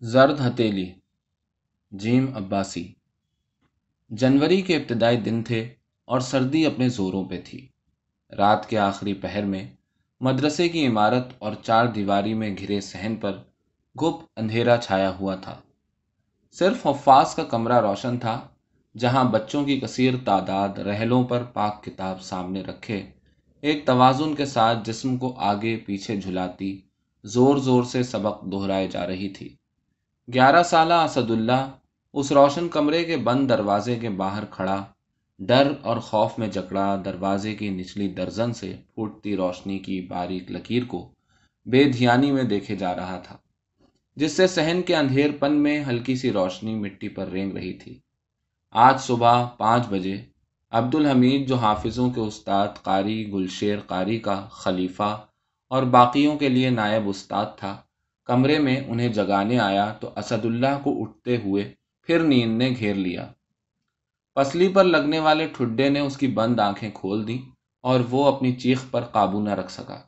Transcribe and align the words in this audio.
زرد 0.00 0.40
ہتیلی 0.40 0.92
جیم 1.90 2.36
عباسی۔ 2.36 2.92
جنوری 4.10 4.62
کے 4.62 4.76
ابتدائی 4.76 5.16
دن 5.16 5.42
تھے 5.42 5.74
اور 6.04 6.20
سردی 6.20 6.66
اپنے 6.66 6.88
زوروں 6.88 7.28
پہ 7.28 7.40
تھی۔ 7.44 7.68
رات 8.36 8.68
کے 8.68 8.78
آخری 8.78 9.14
پہر 9.14 9.44
میں 9.44 9.70
مدرسے 10.20 10.68
کی 10.68 10.86
عمارت 10.86 11.26
اور 11.38 11.52
چار 11.62 11.86
دیواری 11.86 12.34
میں 12.34 12.56
گھرے 12.58 12.80
صحن 12.80 13.16
پر 13.16 13.32
گپ 14.02 14.24
اندھیرا 14.36 14.76
چھایا 14.76 15.16
ہوا 15.16 15.34
تھا۔ 15.34 15.60
صرف 16.52 16.86
حفاظ 16.86 17.34
کا 17.34 17.44
کمرہ 17.44 17.80
روشن 17.80 18.18
تھا، 18.18 18.48
جہاں 18.98 19.24
بچوں 19.24 19.64
کی 19.64 19.80
کثیر 19.80 20.14
تعداد 20.24 20.68
رحلوں 20.68 21.24
پر 21.24 21.42
پاک 21.42 21.84
کتاب 21.84 22.22
سامنے 22.22 22.62
رکھے، 22.62 23.10
ایک 23.60 23.86
توازن 23.86 24.34
کے 24.34 24.46
ساتھ 24.46 24.78
جسم 24.84 25.16
کو 25.16 25.34
آگے 25.36 25.76
پیچھے 25.76 26.20
جھلاتی، 26.20 26.80
زور 27.24 27.56
زور 27.56 27.84
سے 27.84 28.02
سبق 28.02 28.52
دہرائے 28.52 28.88
جا 28.88 29.06
رہی 29.06 29.28
تھی۔ 29.28 29.56
گیارہ 30.28 30.62
سالہ 30.62 30.94
اسد 30.94 31.30
اللہ 31.30 31.68
اس 32.14 32.30
روشن 32.32 32.68
کمرے 32.68 33.02
کے 33.04 33.16
بند 33.16 33.48
دروازے 33.48 33.94
کے 33.96 34.08
باہر 34.08 34.44
کھڑا، 34.44 34.84
ڈر 35.40 35.72
اور 35.82 35.96
خوف 35.96 36.38
میں 36.38 36.48
جکڑا 36.48 36.86
دروازے 37.04 37.54
کی 37.54 37.68
نچلی 37.70 38.08
درزن 38.08 38.52
سے 38.52 38.74
پھوٹتی 38.94 39.36
روشنی 39.36 39.78
کی 39.78 40.00
باریک 40.00 40.50
لکیر 40.50 40.84
کو 40.84 41.08
بے 41.66 41.84
دھیانی 41.84 42.32
میں 42.32 42.42
دیکھے 42.42 42.76
جا 42.76 42.94
رہا 42.96 43.18
تھا، 43.18 43.36
جس 44.16 44.32
سے 44.32 44.46
صحن 44.46 44.82
کے 44.82 44.96
اندھیر 44.96 45.30
پن 45.38 45.52
میں 45.62 45.78
ہلکی 45.84 46.16
سی 46.16 46.32
روشنی 46.32 46.74
مٹی 46.74 47.08
پر 47.08 47.28
رینگ 47.28 47.52
رہی 47.52 47.72
تھی۔ 47.72 47.98
آج 48.74 49.00
صبح 49.00 49.44
پانچ 49.56 49.86
بجے، 49.88 50.16
عبد 50.72 50.94
الحمید 50.94 51.48
جو 51.48 51.56
حافظوں 51.56 52.10
کے 52.10 52.20
استاد 52.20 52.82
قاری، 52.82 53.18
گلشیر 53.32 53.78
قاری 53.86 54.18
کا 54.18 54.40
خلیفہ 54.52 55.16
اور 55.70 55.82
باقیوں 55.82 56.36
کے 56.36 56.48
لیے 56.48 56.70
نائب 56.70 57.08
استاد 57.08 57.58
تھا 57.58 57.76
کمرے 58.26 58.58
میں 58.58 58.80
انہیں 58.88 59.08
جگانے 59.08 59.58
آیا 59.58 59.92
تو 60.00 60.10
اسد 60.16 60.44
اللہ 60.44 60.78
کو 60.84 61.02
اٹھتے 61.02 61.36
ہوئے 61.36 61.74
پھر 62.02 62.20
نیند 62.20 62.58
نے 62.58 62.68
گھیر 62.68 62.94
لیا۔ 62.94 63.32
پسلی 64.34 64.68
پر 64.68 64.84
لگنے 64.84 65.18
والے 65.18 65.46
ٹھڈے 65.46 65.88
نے 65.88 66.00
اس 66.00 66.16
کی 66.16 66.26
بند 66.26 66.60
آنکھیں 66.60 66.90
کھول 66.94 67.28
دی 67.28 67.42
اور 67.82 68.00
وہ 68.10 68.36
اپنی 68.36 68.52
چیخ 68.52 68.84
پر 68.90 69.04
قابو 69.04 69.40
نہ 69.40 69.50
رکھ 69.50 69.72
سکا۔ 69.72 70.02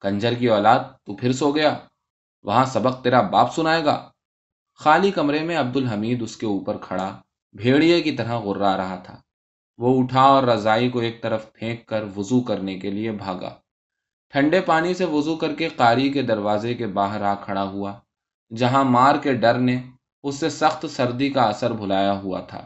کنجر 0.00 0.34
کی 0.34 0.48
اولاد، 0.48 0.78
تو 1.04 1.16
پھر 1.16 1.32
سو 1.32 1.52
گیا۔ 1.52 1.78
وہاں 2.42 2.64
سبق 2.64 3.04
تیرا 3.04 3.20
باپ 3.20 3.54
سنائے 3.54 3.84
گا۔ 3.84 4.10
خالی 4.74 5.10
کمرے 5.10 5.42
میں 5.42 5.56
عبد 5.56 5.76
الحمید 5.76 6.22
اس 6.22 6.36
کے 6.36 6.46
اوپر 6.46 6.76
کھڑا، 6.76 7.20
بھیڑیے 7.52 8.00
کی 8.00 8.12
طرح 8.12 8.38
غرا 8.38 8.76
رہا 8.76 8.96
تھا۔ 8.96 9.20
وہ 9.78 10.02
اٹھا 10.02 10.22
اور 10.22 10.42
رضائی 10.42 10.88
کو 10.88 10.98
ایک 10.98 11.22
طرف 11.22 11.52
پھینک 11.52 11.86
کر 11.86 12.04
وضو 12.16 12.40
کرنے 12.40 12.78
کے 12.78 12.90
لیے 12.90 13.12
بھاگا۔ 13.12 13.54
ٹھنڈے 14.32 14.60
پانی 14.60 14.94
سے 14.94 15.04
وضو 15.04 15.36
کر 15.36 15.54
کے 15.54 15.68
قاری 15.68 16.08
کے 16.12 16.22
دروازے 16.22 16.74
کے 16.74 16.86
باہر 16.86 17.22
آ 17.22 17.34
کھڑا 17.34 17.62
ہوا، 17.62 17.92
جہاں 18.50 18.84
مار 18.84 19.14
کے 19.16 19.32
ڈر 19.34 19.58
نے 19.58 19.76
اس 20.24 20.34
سے 20.34 20.48
سخت 20.50 20.86
سردی 20.90 21.28
کا 21.30 21.42
اثر 21.42 21.72
بھلایا 21.72 22.18
ہوا 22.18 22.40
تھا۔ 22.40 22.64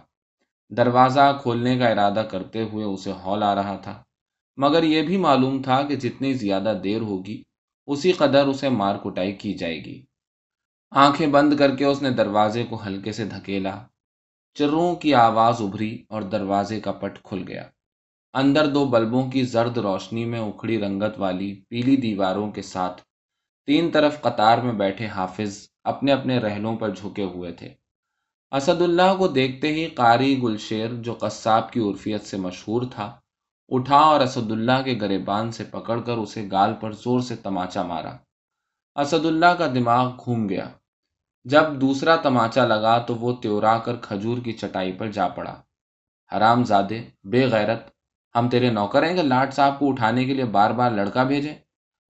دروازہ 0.71 1.39
کھولنے 1.43 1.79
کا 1.79 1.89
ارادہ 1.89 2.25
کرتے 2.31 2.63
ہوئے 2.63 2.85
اسے 2.85 3.13
ہال 3.13 3.43
آ 3.43 3.55
رہا 3.55 3.77
تھا، 3.77 4.03
مگر 4.59 4.83
یہ 4.83 5.03
بھی 5.03 5.17
معلوم 5.17 5.63
تھا 5.63 5.83
کہ 5.83 5.97
جتنی 5.97 6.33
زیادہ 6.35 6.73
دیر 6.85 7.01
ہوگی، 7.01 7.43
اسی 7.89 8.13
قدر 8.13 8.47
اسے 8.47 8.69
مار 8.69 8.97
کٹائی 8.97 9.33
کی 9.33 9.53
جائے 9.55 9.79
گی۔ 9.85 10.03
آنکھیں 10.93 11.27
بند 11.27 11.57
کر 11.59 11.77
کے 11.77 11.85
اس 11.85 12.03
نے 12.03 12.11
دروازے 12.11 12.65
کو 12.65 12.81
ہلکے 12.87 13.13
سے 13.13 13.25
دھکیلا۔ 13.25 13.77
چروں 14.57 14.95
کی 14.97 15.15
آواز 15.15 15.61
ابھری 15.61 16.05
اور 16.09 16.23
دروازے 16.23 16.81
کا 16.81 16.93
پٹ 16.93 17.19
کھل 17.23 17.45
گیا۔ 17.49 17.63
اندر 18.35 18.67
دو 18.67 18.85
بلبوں 18.85 19.31
کی 19.31 19.43
زرد 19.43 19.79
روشنی 19.79 20.25
میں 20.25 20.41
اکھڑی 20.41 20.81
رنگت 20.81 21.19
والی 21.19 21.63
پیلی 21.69 21.97
دیواروں 21.97 22.51
کے 22.51 22.63
ساتھ 22.63 23.03
تین 23.67 23.91
طرف 23.91 24.21
قطار 24.21 24.59
میں 24.59 24.73
بیٹھے 24.73 25.07
حافظ 25.07 25.69
اپنے 25.85 26.13
اپنے 26.13 26.39
رحلوں 26.39 26.77
پر 26.77 26.95
جھکے 26.95 27.25
ہوئے 27.25 27.53
تھے۔ 27.53 27.75
اسد 28.51 28.83
اللہ 28.83 29.15
کو 29.19 29.29
دیکھتے 29.29 29.69
ہی 29.69 29.87
قاری 29.87 30.43
گلشیر 30.43 30.95
جو 30.95 31.15
قصاب 31.15 31.73
کی 31.73 31.81
عرفیت 31.81 32.23
سے 32.23 32.37
مشہور 32.37 32.83
تھا، 32.95 33.17
اٹھا 33.69 33.97
اور 33.97 34.21
اسد 34.21 34.53
اللہ 34.53 34.83
کے 34.85 34.99
گریبان 35.01 35.53
سے 35.53 35.65
پکڑ 35.65 36.01
کر 36.01 36.13
اسے 36.13 36.49
گال 36.53 36.75
پر 36.81 36.93
زور 36.93 37.21
سے 37.21 37.37
تماچا 37.37 37.83
مارا۔ 37.83 38.17
اسد 38.95 39.27
اللہ 39.27 39.55
کا 39.59 39.67
دماغ 39.67 40.17
گھوم 40.25 40.49
گیا۔ 40.49 40.69
جب 41.45 41.81
دوسرا 41.81 42.17
تماچا 42.17 42.67
لگا 42.67 42.99
تو 42.99 43.15
وہ 43.15 43.33
تیورا 43.43 43.79
کر 43.79 43.97
کھجور 43.97 44.39
کی 44.39 44.53
چٹائی 44.53 44.93
پر 44.93 45.07
جا 45.07 45.29
پڑا۔ 45.29 45.63
حرام 46.37 46.65
زادے، 46.65 47.03
بے 47.25 47.47
غیرت 47.47 47.92
ہم 48.35 48.49
تیرے 48.49 48.71
نوکر 48.71 49.03
ہیں 49.03 49.15
کہ 49.15 49.23
لاٹ 49.23 49.55
صاحب 49.55 49.79
کو 49.79 49.91
اٹھانے 49.91 50.25
کے 50.25 50.35
لیے 50.35 50.45
بار 50.45 50.71
بار 50.71 50.91
لڑکا 50.91 51.23
بھیجے 51.23 51.55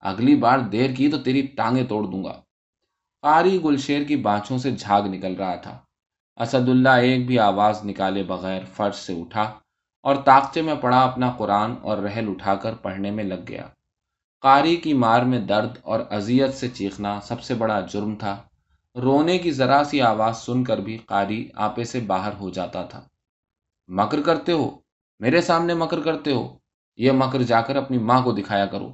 اگلی 0.00 0.36
بار 0.36 0.58
دیر 0.58 0.94
کی 0.94 1.10
تو 1.10 1.18
تیری 1.18 1.46
ٹانگیں 1.46 1.84
توڑ 1.84 2.04
دوں 2.04 2.24
گا۔ 2.24 2.40
قاری 3.20 3.62
گلشیر 3.64 4.04
کی 4.04 4.16
بانچوں 4.16 4.58
سے 4.58 4.70
جھاگ 4.70 5.02
نکل 5.02 5.34
رہا 5.34 5.54
تھا۔ 5.54 5.78
اسد 6.36 6.68
اللہ 6.68 6.88
ایک 6.88 7.26
بھی 7.26 7.38
آواز 7.38 7.84
نکالے 7.84 8.22
بغیر 8.22 8.60
فرش 8.64 8.94
سے 8.94 9.20
اٹھا 9.20 9.42
اور 10.02 10.16
طاقچے 10.16 10.62
میں 10.62 10.74
پڑا 10.74 11.00
اپنا 11.00 11.30
قرآن 11.30 11.74
اور 11.82 11.98
رحل 11.98 12.28
اٹھا 12.28 12.54
کر 12.54 12.74
پڑھنے 12.74 13.10
میں 13.10 13.24
لگ 13.24 13.48
گیا۔ 13.48 13.66
قاری 14.40 14.76
کی 14.76 14.94
مار 14.94 15.22
میں 15.22 15.40
درد 15.40 15.70
اور 15.82 16.00
اذیت 16.10 16.54
سے 16.54 16.68
چیخنا 16.68 17.20
سب 17.20 17.42
سے 17.42 17.54
بڑا 17.54 17.80
جرم 17.80 18.14
تھا۔ 18.14 18.42
رونے 18.96 19.38
کی 19.38 19.50
ذرا 19.50 19.82
سی 19.84 20.00
آواز 20.00 20.36
سن 20.36 20.64
کر 20.64 20.78
بھی 20.78 20.96
قاری 20.96 21.48
آپے 21.54 21.84
سے 21.84 22.00
باہر 22.00 22.32
ہو 22.40 22.50
جاتا 22.50 22.82
تھا۔ 22.82 23.00
مکر 23.88 24.22
کرتے 24.22 24.52
ہو؟ 24.52 24.70
میرے 25.20 25.40
سامنے 25.40 25.74
مکر 25.74 26.00
کرتے 26.00 26.32
ہو۔ 26.32 26.58
یہ 26.96 27.12
مکر 27.12 27.42
جا 27.42 27.60
کر 27.60 27.76
اپنی 27.76 27.98
ماں 27.98 28.22
کو 28.22 28.32
دکھایا 28.32 28.66
کرو۔ 28.66 28.92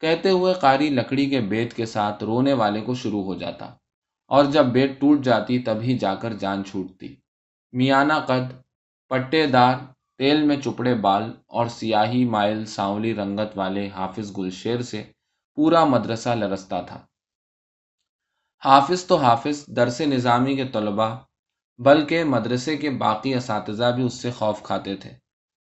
کہتے 0.00 0.30
ہوئے 0.30 0.54
قاری 0.54 0.88
لکڑی 0.88 1.30
کے 1.30 1.40
بیت 1.40 1.74
کے 1.74 1.86
ساتھ 1.86 2.24
رونے 2.24 2.52
والے 2.52 2.80
کو 2.80 2.94
شروع 2.94 3.24
ہو 3.24 3.34
جاتا۔ 3.34 3.66
اور 4.28 4.44
جب 4.44 4.66
بیت 4.66 5.00
ٹوٹ 5.00 5.20
جاتی 5.20 5.58
تب 5.58 5.76
ہی 5.82 5.98
جا 5.98 6.14
کر 6.14 6.32
جان 6.32 6.64
چھوٹتی۔ 6.64 7.16
میانہ 7.72 8.12
قد، 8.26 8.54
پٹے 9.08 9.46
دار، 9.46 9.74
تیل 10.18 10.42
میں 10.42 10.56
چپڑے 10.56 10.94
بال 10.94 11.32
اور 11.46 11.66
سیاہی 11.66 12.24
مائل 12.24 12.64
سانولی 12.64 13.14
رنگت 13.14 13.58
والے 13.58 13.88
حافظ 13.88 14.36
گلشیر 14.38 14.82
سے 14.82 15.04
پورا 15.54 15.84
مدرسہ 15.84 16.28
لرستا 16.28 16.80
تھا۔ 16.80 17.06
حافظ 18.64 19.04
تو 19.04 19.16
حافظ، 19.16 19.66
درس 19.66 20.00
نظامی 20.00 20.56
کے 20.56 20.64
طلباء 20.68 21.14
بلکہ 21.78 22.24
مدرسے 22.24 22.76
کے 22.76 22.90
باقی 22.90 23.34
اساتذہ 23.34 23.92
بھی 23.94 24.02
اس 24.02 24.14
سے 24.14 24.30
خوف 24.30 24.62
کھاتے 24.62 24.96
تھے۔ 24.96 25.21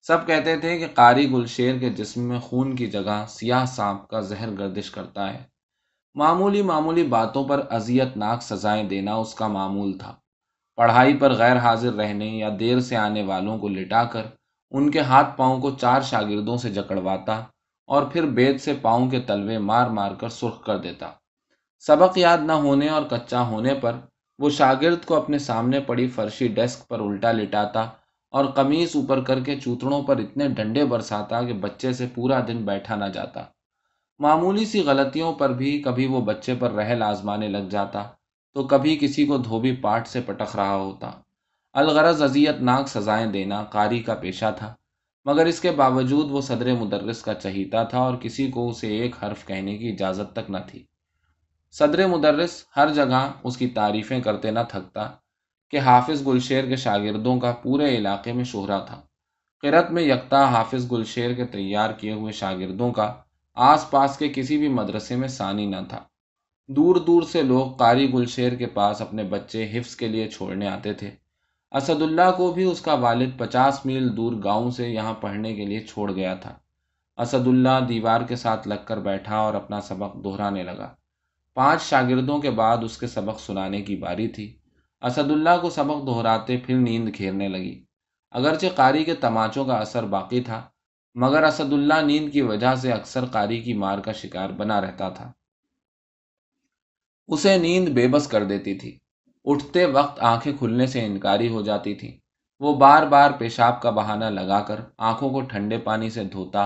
سب 0.07 0.27
کہتے 0.27 0.57
تھے 0.57 0.79
کہ 0.79 0.87
قاری 0.95 1.33
گلشیر 1.33 1.79
کے 1.79 1.91
جسم 1.91 2.23
میں 2.23 2.41
خون 2.41 2.77
کی 2.77 2.87
جگہ 2.87 3.25
سیاہ 3.29 3.65
سانپ 3.65 4.09
کا 4.09 4.21
زہر 4.21 4.51
گردش 4.59 4.91
کرتا 4.91 5.35
ہے۔ 5.35 5.43
معمولی 6.15 6.63
معمولی 6.63 7.05
باتوں 7.05 7.45
پر 7.45 7.63
اذیت 7.71 8.17
ناک 8.17 8.43
سزائیں 8.43 8.85
دینا 8.85 9.15
اس 9.15 9.35
کا 9.35 9.49
معمول 9.49 9.99
تھا۔ 9.99 10.15
پڑھائی 10.77 11.17
پر 11.17 11.33
غیر 11.33 11.57
حاضر 11.57 11.93
رہنے 11.93 12.27
یا 12.27 12.49
دیر 12.61 12.81
سے 12.81 12.97
آنے 12.97 13.23
والوں 13.23 13.59
کو 13.59 13.69
لٹا 13.69 14.05
کر 14.05 14.23
ان 14.71 14.91
کے 14.91 15.01
ہاتھ 15.01 15.37
پاؤں 15.37 15.61
کو 15.61 15.71
چار 15.71 16.01
شاگردوں 16.01 16.57
سے 16.57 16.71
جکڑواتا 16.71 17.45
اور 17.87 18.03
پھر 18.03 18.27
بیت 18.27 18.61
سے 18.61 18.75
پاؤں 18.83 19.11
کے 19.11 19.21
تلوے 19.21 19.59
مار 19.59 19.91
مار 19.91 20.11
کر 20.11 20.29
سرخ 20.29 20.65
کر 20.65 20.79
دیتا۔ 20.79 21.11
سبق 21.79 22.19
یاد 22.19 22.39
نہ 22.39 22.53
ہونے 22.53 22.89
اور 22.89 23.03
کچا 23.03 23.43
ہونے 23.43 23.75
پر 23.75 23.93
وہ 24.39 24.51
شاگرد 24.51 25.05
کو 25.05 25.17
اپنے 25.17 25.39
سامنے 25.39 25.81
پڑی 25.81 26.09
فرشی 26.09 26.49
ڈیسک 26.49 26.89
پر 26.89 27.01
الٹا 27.01 27.33
لٹاتا 27.33 27.89
اور 28.35 28.45
قمیص 28.45 28.97
اوپر 28.97 29.21
کر 29.21 29.41
کے 29.41 29.61
چوتڑوں 29.61 30.03
پر 30.03 30.19
اتنے 30.19 30.49
ڈنڈے 30.49 30.85
برساتا 30.85 31.43
کہ 31.43 31.53
بچے 31.53 31.93
سے 31.93 32.07
پورا 32.15 32.41
دن 32.49 32.65
بیٹھا 32.65 32.97
نہ 32.97 33.05
جاتا۔ 33.05 33.45
معمولی 34.19 34.65
سی 34.65 34.83
غلطیوں 34.83 35.33
پر 35.33 35.53
بھی 35.53 35.83
کبھی 35.83 36.07
وہ 36.07 36.21
بچے 36.21 36.55
پر 36.55 36.73
رحل 36.73 37.03
آزمانے 37.03 37.49
لگ 37.49 37.69
جاتا، 37.71 38.03
تو 38.57 38.65
کبھی 38.65 38.97
کسی 39.01 39.27
کو 39.27 39.39
دھوبی 39.39 39.77
پاٹ 39.77 40.09
سے 40.09 40.21
پٹک 40.21 40.57
رہا 40.57 40.75
ہوتا۔ 40.75 41.11
الغرض 41.73 42.23
اذیت 42.23 42.61
ناک 42.61 42.89
سزائیں 42.89 43.27
دینا 43.27 43.63
قاری 43.65 44.01
کا 44.01 44.15
پیشہ 44.15 44.55
تھا، 44.59 44.75
مگر 45.27 45.47
اس 45.47 45.61
کے 45.61 45.71
باوجود 45.71 46.31
وہ 46.31 46.41
صدر 46.41 46.73
مدرس 46.75 47.23
کا 47.23 47.35
چہیتا 47.35 47.83
تھا 47.83 47.99
اور 47.99 48.15
کسی 48.17 48.51
کو 48.51 48.69
اسے 48.69 48.89
ایک 48.97 49.17
حرف 49.23 49.47
کہنے 49.47 49.79
کی 49.79 49.89
اجازت 49.89 50.33
تک 50.33 50.51
نہ 50.51 50.59
تھی۔ 50.67 50.85
صدر 51.75 52.07
مدرس 52.07 52.65
ہر 52.77 52.93
جگہ 52.95 53.31
اس 53.45 53.57
کی 53.57 53.67
تعریفیں 53.69 54.21
کرتے 54.21 54.51
نہ 54.51 54.61
تھکتا 54.69 55.11
کہ 55.75 55.81
حافظ 55.81 56.27
گلشیر 56.27 56.67
کے 56.67 56.77
شاگردوں 56.77 57.41
کا 57.41 57.53
پورے 57.53 57.97
علاقے 57.97 58.33
میں 58.33 58.45
شہرا 58.45 58.79
تھا۔ 58.79 59.01
قرت 59.63 59.91
میں 59.91 60.03
یکتا 60.03 60.49
حافظ 60.49 60.93
گلشیر 60.93 61.33
کے 61.33 61.45
تیار 61.45 61.91
کیے 61.91 62.13
ہوئے 62.13 62.33
شاگردوں 62.33 62.93
کا 62.93 63.15
آس 63.55 63.91
پاس 63.91 64.19
کے 64.19 64.29
کسی 64.35 64.59
بھی 64.59 64.69
مدرسے 64.69 65.17
میں 65.17 65.29
ثانی 65.29 65.67
نہ 65.67 65.77
تھا۔ 65.89 66.01
دور 66.69 66.97
دور 66.97 67.23
سے 67.23 67.43
لوگ 67.43 67.71
قاری 67.71 68.13
گلشیر 68.13 68.55
کے 68.55 68.67
پاس 68.67 69.03
اپنے 69.03 69.23
بچے 69.23 69.71
حفظ 69.75 69.97
کے 69.97 70.09
لیے 70.09 70.29
چھوڑنے 70.29 70.69
آتے 70.69 70.93
تھے۔ 70.93 71.11
اسد 71.73 72.03
اللہ 72.03 72.31
کو 72.37 72.53
بھی 72.53 72.65
اس 72.65 72.81
کا 72.81 72.95
والد 72.95 73.31
پچاس 73.39 73.87
میل 73.87 74.17
دور 74.17 74.33
گاؤں 74.45 74.71
سے 74.71 74.89
یہاں 74.89 75.15
پڑھنے 75.15 75.55
کے 75.55 75.65
لیے 75.65 75.81
چھوڑ 75.81 76.15
گیا 76.15 76.35
تھا۔ 76.35 76.55
اسد 77.17 77.47
اللہ 77.47 77.81
دیوار 77.89 78.21
کے 78.21 78.37
ساتھ 78.37 78.69
لگ 78.69 78.85
کر 78.85 79.01
بیٹھا 79.01 79.37
اور 79.37 79.55
اپنا 79.55 79.81
سبق 79.81 80.25
دہرانے 80.25 80.63
لگا۔ 80.63 80.95
پانچ 81.55 81.83
شاگردوں 81.83 82.39
کے 82.39 82.51
بعد 82.51 82.77
اس 82.83 82.99
کے 82.99 83.07
سبق 83.07 83.41
سنانے 83.41 83.83
کی 83.83 83.97
باری 83.97 84.29
تھی۔ 84.29 84.57
اسد 85.05 85.31
اللہ 85.31 85.57
کو 85.63 85.71
سبق 85.71 86.07
دہراتے 86.07 86.57
پھر 86.57 86.77
نیند 86.77 87.09
گھیرنے 87.19 87.49
لگی۔ 87.49 87.85
اگرچہ 88.31 88.67
قاری 88.75 89.05
کے 89.05 89.15
تماچوں 89.15 89.65
کا 89.65 89.75
اثر 89.75 90.05
باقی 90.05 90.41
تھا، 90.41 90.63
مگر 91.15 91.43
اسد 91.43 91.73
اللہ 91.73 92.01
نیند 92.05 92.33
کی 92.33 92.41
وجہ 92.41 92.75
سے 92.75 92.93
اکثر 92.93 93.25
قاری 93.25 93.61
کی 93.61 93.75
مار 93.75 93.99
کا 93.99 94.13
شکار 94.13 94.51
بنا 94.51 94.81
رہتا 94.81 95.09
تھا۔ 95.09 95.33
اسے 97.29 97.59
نیند 97.59 97.89
بے 97.89 98.09
بس 98.09 98.29
کر 98.29 98.45
دیتی 98.45 98.75
تھی۔ 98.75 98.99
اٹھتے 99.45 99.87
وقت 99.87 100.21
آنکھیں 100.21 100.57
کھلنے 100.59 100.87
سے 100.87 101.05
انکاری 101.05 101.49
ہو 101.49 101.63
جاتی 101.63 101.95
تھی۔ 101.95 102.19
وہ 102.61 102.75
بار 102.75 103.03
بار 103.03 103.31
پیشاب 103.31 103.83
کا 103.83 103.91
بہانہ 103.91 104.25
لگا 104.25 104.61
کر 104.61 104.81
آنکھوں 104.99 105.31
کو 105.31 105.41
ٹھنڈے 105.41 105.79
پانی 105.79 106.11
سے 106.11 106.25
دھوتا 106.25 106.63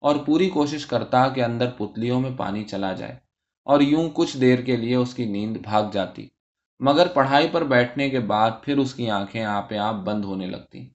اور 0.00 0.16
پوری 0.16 0.50
کوشش 0.50 0.86
کرتا 0.86 1.28
کہ 1.28 1.44
اندر 1.44 1.70
پتلیوں 1.70 2.20
میں 2.20 2.30
پانی 2.36 2.64
چلا 2.64 2.92
جائے 2.92 3.16
اور 3.64 3.80
یوں 3.80 4.10
کچھ 4.14 4.36
دیر 4.36 4.58
کے 4.58 4.76
لیے 4.76 4.94
اس 4.94 5.14
کی 5.14 5.24
نیند 5.24 5.56
بھاگ 5.56 5.82
جاتی۔ 5.92 6.28
مگر 6.82 7.06
پڑھائی 7.06 7.48
پر 7.48 7.64
بیٹھنے 7.64 8.10
کے 8.10 8.20
بعد 8.20 8.50
پھر 8.62 8.78
اس 8.78 8.94
کی 8.94 9.10
آنکھیں 9.10 9.44
آپ 9.44 9.72
آپ 9.80 9.94
بند 9.94 10.24
ہونے 10.24 10.46
لگتی۔ 10.46 10.88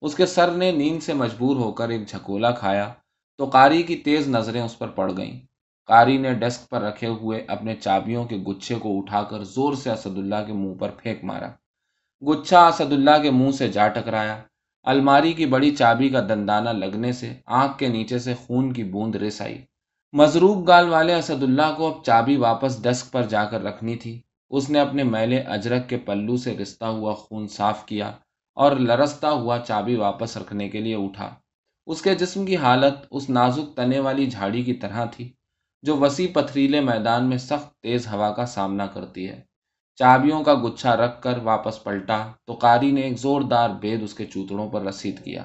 اس 0.00 0.14
کے 0.14 0.26
سر 0.26 0.50
نے 0.50 0.72
نیند 0.72 1.02
سے 1.02 1.12
مجبور 1.12 1.56
ہو 1.56 1.72
کر 1.72 1.88
ایک 1.88 2.08
جھکولا 2.08 2.50
کھایا 2.50 2.92
تو 3.38 3.44
قاری 3.44 3.82
کی 3.82 3.96
تیز 3.96 4.28
نظریں 4.28 4.62
اس 4.62 4.78
پر 4.78 4.88
پڑ 4.88 5.12
گئیں۔ 5.16 5.40
قاری 5.86 6.16
نے 6.16 6.34
ڈیسک 6.34 6.70
پر 6.70 6.80
رکھے 6.80 7.06
ہوئے 7.06 7.44
اپنے 7.48 7.76
چابیوں 7.76 8.24
کے 8.24 8.36
گچھے 8.36 8.74
کو 8.74 8.98
اٹھا 8.98 9.22
کر 9.22 9.44
زور 9.44 9.74
سے 9.74 9.90
اسد 9.90 10.18
اللہ 10.18 10.44
کے 10.46 10.52
منہ 10.52 10.74
پر 10.74 10.90
پھینک 10.90 11.24
مارا۔ 11.24 11.50
گچھا 12.22 12.66
اسد 12.66 12.92
اللہ 12.92 13.22
کے 13.22 13.30
منہ 13.30 13.50
سے 13.50 13.68
جا 13.68 13.88
ٹکرایا۔ 13.88 14.42
الماری 14.82 15.32
کی 15.32 15.46
بڑی 15.46 15.76
چابی 15.76 16.08
کا 16.08 16.20
دندانہ 16.20 16.70
لگنے 16.70 17.12
سے 17.12 17.34
آنکھ 17.46 17.78
کے 17.78 17.88
نیچے 17.88 18.18
سے 18.18 18.34
خون 18.34 18.72
کی 18.72 18.84
بوند 18.84 19.14
ریس 19.14 19.42
آئی۔ 19.42 19.62
مضروب 20.12 20.68
گال 20.68 20.88
والے 20.88 21.14
اسد 21.14 21.42
اللہ 21.42 21.74
کو 21.76 21.94
اب 21.94 22.04
چابی 22.04 22.36
واپس 22.36 22.82
ڈسک 22.82 23.12
پر 23.12 23.22
جا 23.22 23.44
کر 23.44 23.62
رکھنی 23.62 23.96
تھی۔ 23.96 24.20
اس 24.52 24.70
نے 24.70 24.80
اپنے 24.80 25.02
میلے 25.02 25.38
اجرک 25.38 25.88
کے 25.88 25.98
پلو 25.98 26.36
سے 26.36 26.56
رستا 26.56 26.88
ہوا 26.88 27.14
خون 27.14 27.48
صاف 27.48 27.86
کیا 27.86 28.12
اور 28.54 28.72
لرستا 28.72 29.30
ہوا 29.30 29.58
چابی 29.58 29.94
واپس 29.94 30.36
رکھنے 30.36 30.68
کے 30.68 30.80
لیے 30.80 30.94
اٹھا۔ 30.94 31.34
اس 31.86 32.02
کے 32.02 32.14
جسم 32.14 32.46
کی 32.46 32.56
حالت 32.56 32.94
اس 33.10 33.30
نازک 33.30 33.76
تنے 33.76 34.00
والی 34.00 34.26
جھاڑی 34.26 34.62
کی 34.62 34.74
طرح 34.74 35.04
تھی، 35.04 35.32
جو 35.82 35.96
وسیع 35.96 36.26
پتھریلے 36.32 36.80
میدان 36.80 37.28
میں 37.28 37.38
سخت 37.38 37.82
تیز 37.82 38.06
ہوا 38.06 38.32
کا 38.32 38.46
سامنا 38.46 38.86
کرتی 38.86 39.28
ہے۔ 39.28 39.40
چابیوں 39.96 40.44
کا 40.44 40.54
گچھا 40.54 40.96
رکھ 40.96 41.22
کر 41.22 41.38
واپس 41.42 41.84
پلٹا 41.84 42.32
تو 42.46 42.52
قاری 42.52 42.90
نے 42.90 43.00
ایک 43.00 43.18
زوردار 43.18 43.70
بید 43.70 44.02
اس 44.02 44.14
کے 44.14 44.24
چوتڑوں 44.24 44.70
پر 44.70 44.82
رسید 44.82 45.24
کیا۔ 45.24 45.44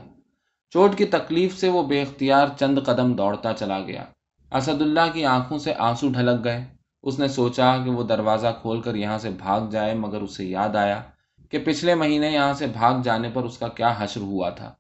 چوٹ 0.69 0.98
کی 0.98 1.06
تکلیف 1.06 1.60
سے 1.60 1.69
وہ 1.69 1.83
بے 1.83 2.01
اختیار 2.01 2.48
چند 2.60 2.80
قدم 2.86 3.13
دوڑتا 3.13 3.53
چلا 3.53 3.81
گیا۔ 3.81 4.03
اسد 4.51 4.81
اللہ 4.81 5.13
کی 5.13 5.25
آنکھوں 5.25 5.57
سے 5.57 5.74
آنسو 5.74 6.10
ڈھلک 6.10 6.44
گئے۔ 6.44 6.76
اس 7.07 7.19
نے 7.19 7.27
سوچا 7.27 7.77
کہ 7.86 7.89
وہ 7.89 8.04
دروازہ 8.04 8.48
کھول 8.62 8.81
کر 8.81 8.95
یہاں 8.95 9.18
سے 9.18 9.30
بھاگ 9.30 9.69
جائے، 9.69 9.94
مگر 9.94 10.21
اسے 10.21 10.45
یاد 10.45 10.75
آیا 10.75 11.01
کہ 11.50 11.59
پچھلے 11.59 11.95
مہینے 11.95 12.31
یہاں 12.31 12.54
سے 12.54 12.68
بھاگ 12.68 13.01
جانے 13.04 13.30
پر 13.33 13.44
اس 13.44 13.57
کا 13.57 13.68
کیا 13.68 13.94
حشر 13.98 14.21
ہوا 14.21 14.50
تھا۔ 14.50 14.74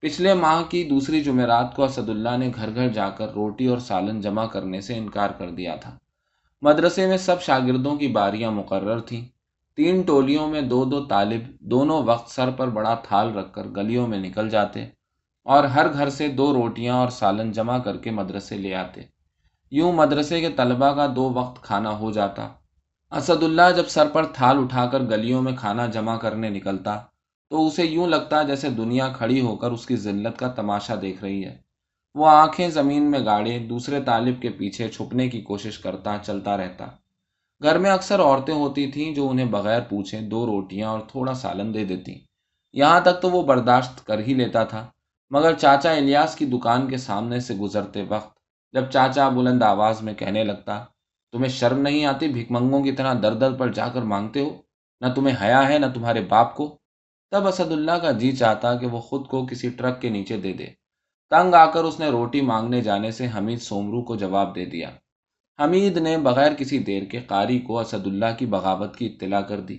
پچھلے 0.00 0.34
ماہ 0.34 0.62
کی 0.70 0.84
دوسری 0.84 1.20
جمعرات 1.20 1.76
کو 1.76 1.84
اسد 1.84 2.08
اللہ 2.08 2.36
نے 2.38 2.50
گھر 2.54 2.74
گھر 2.74 2.88
جا 2.88 3.10
کر 3.10 3.28
روٹی 3.28 3.66
اور 3.66 3.78
سالن 3.78 4.20
جمع 4.20 4.46
کرنے 4.46 4.80
سے 4.80 4.94
انکار 4.94 5.30
کر 5.38 5.50
دیا 5.50 5.76
تھا۔ 5.76 5.96
مدرسے 6.62 7.06
میں 7.06 7.16
سب 7.16 7.42
شاگردوں 7.42 7.96
کی 7.96 8.08
باریاں 8.08 8.50
مقرر 8.50 9.00
تھیں۔ 9.00 9.24
تین 9.74 10.02
ٹولیوں 10.02 10.46
میں 10.46 10.60
دو 10.60 10.84
دو 10.84 11.04
طالب 11.04 11.40
دونوں 11.60 12.02
وقت 12.02 12.30
سر 12.30 12.50
پر 12.50 12.68
بڑا 12.68 12.94
تھال 12.94 13.36
رکھ 13.36 13.52
کر 13.52 13.66
گلیوں 13.76 14.06
میں 14.06 14.18
نکل 14.18 14.50
جاتے 14.50 14.86
اور 15.42 15.64
ہر 15.64 15.92
گھر 15.92 16.08
سے 16.08 16.28
دو 16.28 16.54
روٹیاں 16.54 16.94
اور 16.94 17.08
سالن 17.08 17.52
جمع 17.52 17.78
کر 17.78 17.96
کے 17.96 18.10
مدرسے 18.10 18.56
لے 18.56 18.74
آتے۔ 18.74 19.19
یوں 19.70 19.92
مدرسے 19.92 20.40
کے 20.40 20.48
طلبہ 20.48 20.92
کا 20.92 21.06
دو 21.16 21.32
وقت 21.32 21.64
کھانا 21.64 21.98
ہو 21.98 22.10
جاتا۔ 22.10 22.48
اسد 23.10 23.42
اللہ 23.42 23.70
جب 23.76 23.88
سر 23.88 24.08
پر 24.08 24.26
تھال 24.26 24.58
اٹھا 24.58 24.86
کر 24.86 25.00
گلیوں 25.00 25.42
میں 25.42 25.52
کھانا 25.56 25.86
جمع 25.86 26.16
کرنے 26.16 26.48
نکلتا، 26.48 27.00
تو 27.50 27.66
اسے 27.66 27.84
یوں 27.84 28.06
لگتا 28.06 28.42
جیسے 28.42 28.70
دنیا 28.70 29.08
کھڑی 29.08 29.40
ہو 29.40 29.56
کر 29.56 29.70
اس 29.70 29.86
کی 29.86 29.96
ذلت 29.96 30.38
کا 30.38 30.48
تماشا 30.48 30.94
دیکھ 31.02 31.24
رہی 31.24 31.44
ہے۔ 31.44 31.56
وہ 32.14 32.28
آنکھیں 32.28 32.68
زمین 32.68 33.10
میں 33.10 33.24
گاڑے، 33.24 33.58
دوسرے 33.58 34.02
طالب 34.02 34.42
کے 34.42 34.48
پیچھے 34.48 34.88
چھپنے 34.88 35.28
کی 35.28 35.40
کوشش 35.40 35.78
کرتا، 35.78 36.16
چلتا 36.22 36.56
رہتا۔ 36.56 36.86
گھر 37.62 37.78
میں 37.78 37.90
اکثر 37.90 38.20
عورتیں 38.20 38.54
ہوتی 38.54 38.90
تھیں 38.90 39.14
جو 39.14 39.28
انہیں 39.30 39.46
بغیر 39.46 39.80
پوچھے 39.80 40.20
دو 40.20 40.46
روٹیاں 40.46 40.88
اور 40.88 41.00
تھوڑا 41.00 41.34
سالن 41.34 41.74
دے 41.74 41.84
دیتی۔ 41.84 42.14
یہاں 42.72 43.00
تک 43.00 43.22
تو 43.22 43.30
وہ 43.30 43.42
برداشت 43.42 44.06
کر 44.06 44.18
ہی 44.18 44.34
لیتا 44.34 44.64
تھا، 44.64 44.86
مگر 45.30 45.52
چاچا 45.52 45.92
الیاس 45.92 46.36
کی 46.36 46.46
دکان 46.46 46.86
کے 46.86 46.96
سامنے 46.96 47.40
سے 47.40 47.54
گزرتے 47.54 48.04
وقت 48.08 48.39
جب 48.72 48.90
چاچا 48.90 49.28
بلند 49.28 49.62
آواز 49.62 50.02
میں 50.02 50.14
کہنے 50.14 50.44
لگتا، 50.44 50.84
تمہیں 51.32 51.48
شرم 51.48 51.80
نہیں 51.80 52.04
آتی 52.04 52.28
بھکمنگوں 52.28 52.82
کی 52.82 52.92
طرح 52.92 53.14
در 53.22 53.34
در 53.34 53.52
پر 53.54 53.72
جا 53.72 53.88
کر 53.88 54.02
مانگتے 54.02 54.40
ہو؟ 54.40 54.62
نہ 55.00 55.06
تمہیں 55.14 55.36
حیا 55.42 55.68
ہے، 55.68 55.78
نہ 55.78 55.86
تمہارے 55.94 56.20
باپ 56.20 56.56
کو؟ 56.56 56.78
تب 57.30 57.46
اسد 57.46 57.72
اللہ 57.72 57.92
کا 57.92 58.10
جی 58.10 58.32
چاہتا 58.32 58.76
کہ 58.76 58.86
وہ 58.86 59.00
خود 59.00 59.26
کو 59.26 59.46
کسی 59.46 59.68
ٹرک 59.68 60.00
کے 60.00 60.08
نیچے 60.08 60.36
دے 60.36 60.52
دے۔ 60.52 60.66
تنگ 61.30 61.54
آ 61.54 61.66
کر 61.66 61.84
اس 61.84 62.00
نے 62.00 62.08
روٹی 62.08 62.40
مانگنے 62.40 62.80
جانے 62.80 63.10
سے 63.10 63.26
حمید 63.38 63.60
سومرو 63.60 64.02
کو 64.02 64.16
جواب 64.16 64.54
دے 64.54 64.64
دیا۔ 64.64 64.90
حمید 65.62 65.96
نے 65.96 66.18
بغیر 66.18 66.54
کسی 66.54 66.78
دیر 66.78 67.02
کے 67.02 67.20
قاری 67.20 67.58
کو 67.58 67.78
اسد 67.78 68.06
اللہ 68.06 68.36
کی 68.38 68.46
بغاوت 68.46 68.96
کی 68.96 69.06
اطلاع 69.06 69.40
کر 69.40 69.60
دی۔ 69.60 69.78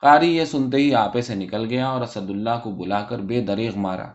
قاری 0.00 0.36
یہ 0.36 0.44
سنتے 0.44 0.76
ہی 0.76 0.94
آپے 0.94 1.20
سے 1.20 1.34
نکل 1.34 1.64
گیا 1.70 1.88
اور 1.88 2.00
اسد 2.00 2.30
اللہ 2.30 2.60
کو 2.62 2.70
بلا 2.70 3.02
کر 3.02 3.18
بے 3.18 3.40
دریغ 3.40 3.78
مارا۔ 3.78 4.12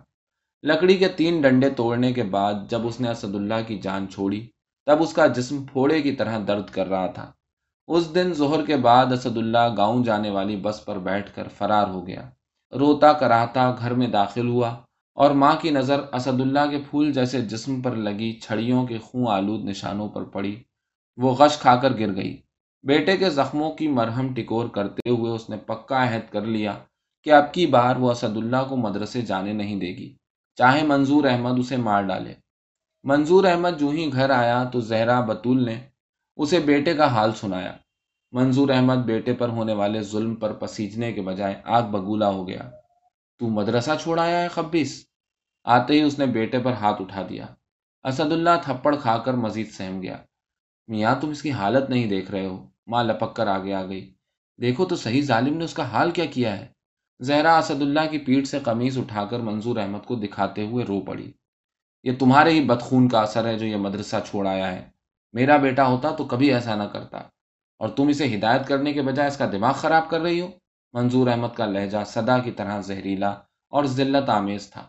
لکڑی 0.64 0.98
کے 0.98 1.08
تین 1.08 1.42
ڈنڈے 1.42 1.70
توڑنے 1.70 2.14
کے 2.14 2.24
بعد 2.24 2.54
جب 2.70 2.88
اس 2.88 3.02
نے 3.02 3.10
اسد 3.10 3.36
اللہ 3.36 3.62
کی 3.68 3.78
جان 3.78 4.08
چھوڑی، 4.10 4.48
تب 4.86 5.02
اس 5.02 5.14
کا 5.14 5.28
جسم 5.28 5.64
پھوڑے 5.64 6.02
کی 6.02 6.12
طرح 6.12 6.40
درد 6.48 6.70
کر 6.70 6.88
رہا 6.88 7.08
تھا۔ 7.08 7.32
اس 7.88 8.16
دن 8.16 8.34
ظہر 8.34 8.66
کے 8.66 8.76
بعد 8.78 9.06
اسد 9.06 9.38
اللہ 9.38 9.74
گاؤں 9.78 10.04
جانے 10.04 10.30
والی 10.30 10.56
بس 10.56 10.86
پر 10.86 11.00
بیٹھ 11.00 11.36
کر 11.36 11.48
فرار 11.48 11.88
ہو 11.88 12.08
گیا۔ 12.08 12.30
روتا 12.74 13.14
کراتا 13.14 13.76
گھر 13.80 13.94
میں 13.94 14.08
داخل 14.08 14.48
ہوا 14.48 14.70
اور 15.16 15.32
ماں 15.32 15.56
کی 15.62 15.70
نظر 15.70 16.00
اسد 16.14 16.42
اللہ 16.42 16.70
کے 16.70 16.80
پھول 16.90 17.14
جیسے 17.14 17.42
جسم 17.42 17.82
پر 17.82 17.96
لگی 17.96 18.40
چھڑیوں 18.40 18.88
کے 18.88 18.98
خون 18.98 19.28
آلود 19.28 19.66
نشانوں 19.66 20.10
پر 20.10 20.24
پڑی۔ 20.24 20.64
وہ 21.18 21.34
غش 21.34 21.58
کھا 21.58 21.76
کر 21.76 22.00
گر 22.00 22.16
گئی۔ 22.16 22.42
بیٹے 22.84 23.18
کے 23.18 23.30
زخموں 23.30 23.72
کی 23.72 23.88
مرہم 23.88 24.34
ٹکور 24.34 24.68
کرتے 24.68 25.10
ہوئے 25.10 25.32
اس 25.32 25.50
نے 25.50 25.58
پکا 25.58 26.04
عہد 26.04 26.32
کر 26.32 26.42
لیا 26.42 26.74
کہ 27.24 27.34
اب 27.34 27.54
کی 27.54 27.66
بار 27.66 27.96
وہ 27.96 28.12
اسد 28.12 28.38
اللہ 28.38 28.64
کو 28.70 28.76
مدرسے 28.76 29.22
جانے 29.22 29.54
نہیں 29.54 29.80
دے 29.80 29.88
گی۔ 29.88 30.16
چاہے 30.56 30.84
منظور 30.84 31.24
احمد 31.26 31.60
اسے 31.60 31.78
مار 31.78 32.04
ڈالے۔ 32.04 32.34
منظور 33.04 33.44
احمد 33.44 33.80
جو 33.80 33.90
ہی 33.90 34.14
گھر 34.14 34.30
آیا 34.30 34.64
تو 34.64 34.80
زہرا 34.80 35.20
بطول 35.22 35.66
نے 35.66 35.88
اسے 36.36 36.60
بیٹے 36.60 36.94
کا 36.94 37.08
حال 37.08 37.34
سنایا۔ 37.34 37.78
منظور 38.32 38.70
احمد 38.70 38.96
بیٹے 38.96 39.34
پر 39.34 39.50
ہونے 39.50 39.74
والے 39.74 40.02
ظلم 40.02 40.36
پر 40.36 40.54
پسیجنے 40.54 41.14
کے 41.14 41.22
بجائے 41.22 41.62
آگ 41.66 41.84
بگولا 41.84 42.30
ہو 42.30 42.48
گیا۔ 42.48 42.70
تو 43.40 43.48
مدرسہ 43.48 43.92
چھوڑ 44.02 44.20
آیا 44.20 44.44
ہے 44.44 44.48
خبیس 44.48 45.06
آتے 45.64 45.94
ہی 45.94 46.02
اس 46.02 46.20
نے 46.20 46.26
بیٹے 46.26 46.60
پر 46.60 46.72
ہاتھ 46.72 47.02
اٹھا 47.02 47.24
دیا۔ 47.30 47.46
اسد 48.04 48.32
اللہ 48.32 48.50
تھپڑ 48.64 48.96
کھا 48.96 49.18
کر 49.18 49.34
مزید 49.34 49.72
سہم 49.72 50.02
گیا۔ 50.02 50.18
میاں 50.88 51.16
تم 51.22 51.30
اس 51.30 51.42
کی 51.42 51.52
حالت 51.52 51.90
نہیں 51.90 52.10
دیکھ 52.10 52.32
رہے 52.32 52.46
ہو۔ 52.46 52.68
ماں 52.88 53.04
لپک 53.04 53.36
کر 53.36 53.48
آگے 53.48 53.74
آ 53.74 53.86
گئی۔ 53.86 54.14
دیکھو 54.62 54.86
تو 54.86 54.96
صحیح 54.96 55.22
ظالم 55.22 55.58
نے 55.58 55.66
اس 55.66 55.74
کا 55.74 55.84
حال 55.84 56.12
کیا 56.12 56.26
کیا 56.26 56.60
ہے۔ 56.60 56.68
زہرا 57.22 57.58
اسد 57.58 57.82
اللہ 57.82 58.00
کی 58.12 58.18
پیٹ 58.18 58.48
سے 58.48 58.60
قمیض 58.60 58.98
اٹھا 58.98 59.26
کر 59.26 59.40
منظور 59.40 59.78
احمد 59.78 60.06
کو 60.06 60.16
دکھاتے 60.16 60.66
ہوئے 60.66 60.86
رو 60.86 61.02
پڑی۔ 61.02 61.32
یہ 62.04 62.12
تمہارے 62.20 62.52
ہی 62.52 62.66
بدخون 62.66 63.08
کا 63.08 63.22
اثر 63.22 63.48
ہے 63.48 63.58
جو 63.58 63.66
یہ 63.66 63.76
مدرسہ 63.76 64.16
چھوڑ 64.26 64.48
آیا 64.48 64.72
ہے۔ 64.72 64.90
میرا 65.34 65.58
بیٹا 65.58 65.88
ہوتا 65.88 66.16
تو 66.16 66.24
کبھی 66.24 66.54
ایسا 66.54 66.76
نہ 66.76 66.84
کرتا۔ 66.84 67.18
اور 67.80 67.90
تم 67.90 68.08
اسے 68.08 68.36
ہدایت 68.36 68.68
کرنے 68.68 68.94
کے 68.94 69.02
بجائے 69.02 69.28
اس 69.28 69.38
کا 69.38 69.46
دماغ 69.52 69.74
خراب 69.74 70.10
کر 70.10 70.22
رہی 70.22 70.42
ہو؟ 70.42 70.48
منظور 70.94 71.28
احمد 71.28 71.48
کا 71.56 71.66
لہجہ 71.66 71.98
صدا 72.08 72.38
کی 72.38 72.52
طرح 72.52 72.82
زہریلا 72.82 73.30
اور 73.70 73.84
ذلت 73.84 74.30
آمیز 74.30 74.70
تھا۔ 74.70 74.88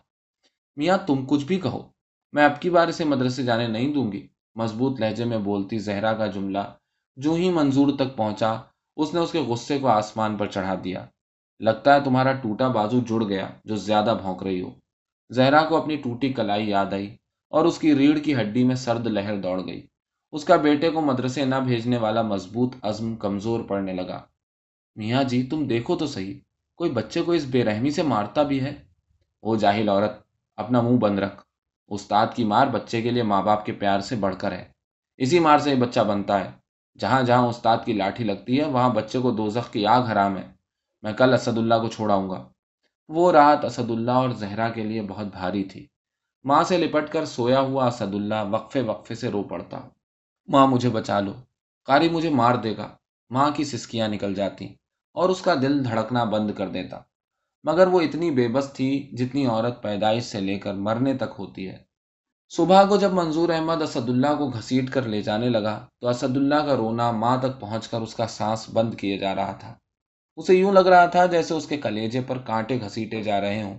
میاں، 0.75 0.97
تم 0.97 1.25
کچھ 1.25 1.45
بھی 1.45 1.59
کہو۔ 1.59 1.87
میں 2.33 2.45
اب 2.45 2.61
کی 2.61 2.69
بار 2.69 2.87
اسے 2.87 3.05
مدرسے 3.05 3.43
جانے 3.43 3.67
نہیں 3.67 3.93
دوں 3.93 4.11
گی۔ 4.11 4.27
مضبوط 4.55 4.99
لہجے 4.99 5.25
میں 5.25 5.37
بولتی 5.37 5.79
زہرا 5.79 6.13
کا 6.13 6.27
جملہ 6.27 6.73
جو 7.15 7.33
ہی 7.33 7.49
منظور 7.49 7.95
تک 7.95 8.17
پہنچا، 8.17 8.53
اس 8.97 9.13
نے 9.13 9.19
اس 9.19 9.31
کے 9.31 9.39
غصے 9.39 9.79
کو 9.79 9.87
آسمان 9.87 10.37
پر 10.37 10.47
چڑھا 10.47 10.75
دیا۔ 10.83 11.05
لگتا 11.59 11.95
ہے 11.95 11.99
تمہارا 12.01 12.33
ٹوٹا 12.33 12.67
بازو 12.67 12.99
جڑ 12.99 13.23
گیا 13.29 13.47
جو 13.65 13.75
زیادہ 13.75 14.17
بھونک 14.21 14.43
رہی 14.43 14.61
ہو۔ 14.61 14.69
زہرا 15.29 15.63
کو 15.63 15.77
اپنی 15.77 15.95
ٹوٹی 15.95 16.33
کلائی 16.33 16.69
یاد 16.69 16.93
آئی 16.93 17.15
اور 17.49 17.65
اس 17.65 17.79
کی 17.79 17.95
ریڑھ 17.95 18.19
کی 18.19 18.35
ہڈی 18.35 18.63
میں 18.63 18.75
سرد 18.75 19.07
لہر 19.07 19.37
دوڑ 19.37 19.65
گئی۔ 19.65 19.87
اس 20.31 20.45
کا 20.45 20.55
بیٹے 20.55 20.89
کو 20.89 21.01
مدرسے 21.01 21.45
نہ 21.45 21.55
بھیجنے 21.55 21.97
والا 21.97 22.21
مضبوط 22.21 22.75
عزم 22.81 23.15
کمزور 23.15 23.63
پڑنے 23.63 23.93
لگا۔ 23.93 24.21
میاں 24.95 25.23
جی 25.23 25.43
تم 25.43 25.67
دیکھو 25.67 25.95
تو 25.95 26.07
صحیح، 26.07 26.39
کوئی 26.75 26.91
بچے 26.91 27.21
کو 27.21 27.31
اس 27.31 27.45
بے 27.45 27.65
رحمی 27.65 27.91
سے 27.91 28.03
مارتا 28.03 28.43
بھی 28.43 28.61
ہے؟ 28.61 28.75
وہ 29.43 29.55
جاہل 29.55 29.89
عورت، 29.89 30.11
اپنا 30.55 30.81
منہ 30.81 30.97
بند 30.97 31.19
رکھ۔ 31.19 31.43
استاد 31.87 32.27
کی 32.35 32.43
مار 32.43 32.67
بچے 32.67 33.01
کے 33.01 33.11
لیے 33.11 33.23
ماں 33.23 33.41
باپ 33.41 33.65
کے 33.65 33.71
پیار 33.71 33.99
سے 33.99 34.15
بڑھ 34.15 34.35
کر 34.39 34.51
ہے۔ 34.51 34.65
اسی 35.17 35.39
مار 35.39 35.57
سے 35.57 35.75
بچہ 35.75 35.99
بنتا 35.99 36.45
ہے۔ 36.45 36.51
جہاں 36.99 37.21
جہاں 37.21 37.47
استاد 37.47 37.77
کی 37.85 37.93
لاٹھی 37.93 38.23
لگتی 38.23 38.59
ہے، 38.59 38.65
وہاں 38.65 38.89
بچے 38.89 39.19
کو 39.19 39.31
دوزخ 39.31 39.73
کی 39.73 39.85
آگ 39.85 40.01
حرام 40.01 40.37
ہے۔ 40.37 40.52
میں 41.03 41.13
کل 41.13 41.33
اسد 41.33 41.57
اللہ 41.57 41.75
کو 41.75 41.87
چھوڑاؤں 41.87 42.29
گا۔ 42.29 42.49
وہ 43.07 43.31
رات 43.31 43.65
اسد 43.65 43.91
اللہ 43.91 44.11
اور 44.11 44.29
زہرا 44.29 44.69
کے 44.69 44.83
لیے 44.83 45.01
بہت 45.01 45.27
بھاری 45.27 45.63
تھی۔ 45.63 45.87
ماں 46.43 46.63
سے 46.63 46.77
لپٹ 46.77 47.09
کر 47.09 47.25
سویا 47.25 47.59
ہوا 47.59 47.87
اسد 47.87 48.15
اللہ 48.15 48.43
وقفے 48.51 48.81
وقفے 48.81 49.15
سے 49.15 49.31
رو 49.31 49.43
پڑتا۔ 49.43 49.79
ماں 50.47 50.67
مجھے 50.67 50.89
بچا 50.89 51.19
لو۔ 51.19 51.33
قاری 51.85 52.09
مجھے 52.09 52.29
مار 52.29 52.55
دے 52.55 52.77
گا۔ 52.77 52.89
ماں 53.29 53.51
کی 53.51 53.63
سسکیاں 53.63 54.07
نکل 54.07 54.33
جاتی 54.33 54.65
اور 55.13 55.29
اس 55.29 55.41
کا 55.41 55.53
دل 55.53 55.85
دھڑکنا 55.85 56.23
بند 56.23 56.51
کر 56.51 56.67
دیتا۔ 56.67 56.99
مگر 57.63 57.87
وہ 57.87 58.01
اتنی 58.01 58.31
بے 58.31 58.47
بس 58.47 58.73
تھی 58.73 59.09
جتنی 59.17 59.45
عورت 59.45 59.83
پیدائش 59.83 60.23
سے 60.23 60.39
لے 60.39 60.59
کر 60.59 60.73
مرنے 60.73 61.13
تک 61.13 61.35
ہوتی 61.39 61.69
ہے۔ 61.69 61.77
صبح 62.49 62.85
کو 62.85 62.97
جب 62.97 63.13
منظور 63.13 63.49
احمد 63.49 63.81
اسد 63.81 64.09
اللہ 64.09 64.35
کو 64.37 64.49
گھسیٹ 64.49 64.91
کر 64.91 65.01
لے 65.01 65.21
جانے 65.21 65.49
لگا 65.49 65.85
تو 65.99 66.07
اسد 66.07 66.37
اللہ 66.37 66.65
کا 66.65 66.75
رونا 66.77 67.11
ماں 67.11 67.37
تک 67.37 67.59
پہنچ 67.59 67.87
کر 67.87 68.01
اس 68.01 68.15
کا 68.15 68.27
سانس 68.27 68.69
بند 68.73 68.93
کیے 68.93 69.17
جا 69.17 69.35
رہا 69.35 69.51
تھا۔ 69.51 69.75
اسے 70.37 70.53
یوں 70.53 70.71
لگ 70.73 70.87
رہا 70.87 71.05
تھا 71.05 71.25
جیسے 71.25 71.53
اس 71.53 71.67
کے 71.67 71.77
کلیجے 71.77 72.21
پر 72.21 72.37
کانٹے 72.37 72.79
گھسیٹے 72.81 73.23
جا 73.23 73.41
رہے 73.41 73.63
ہوں۔ 73.63 73.77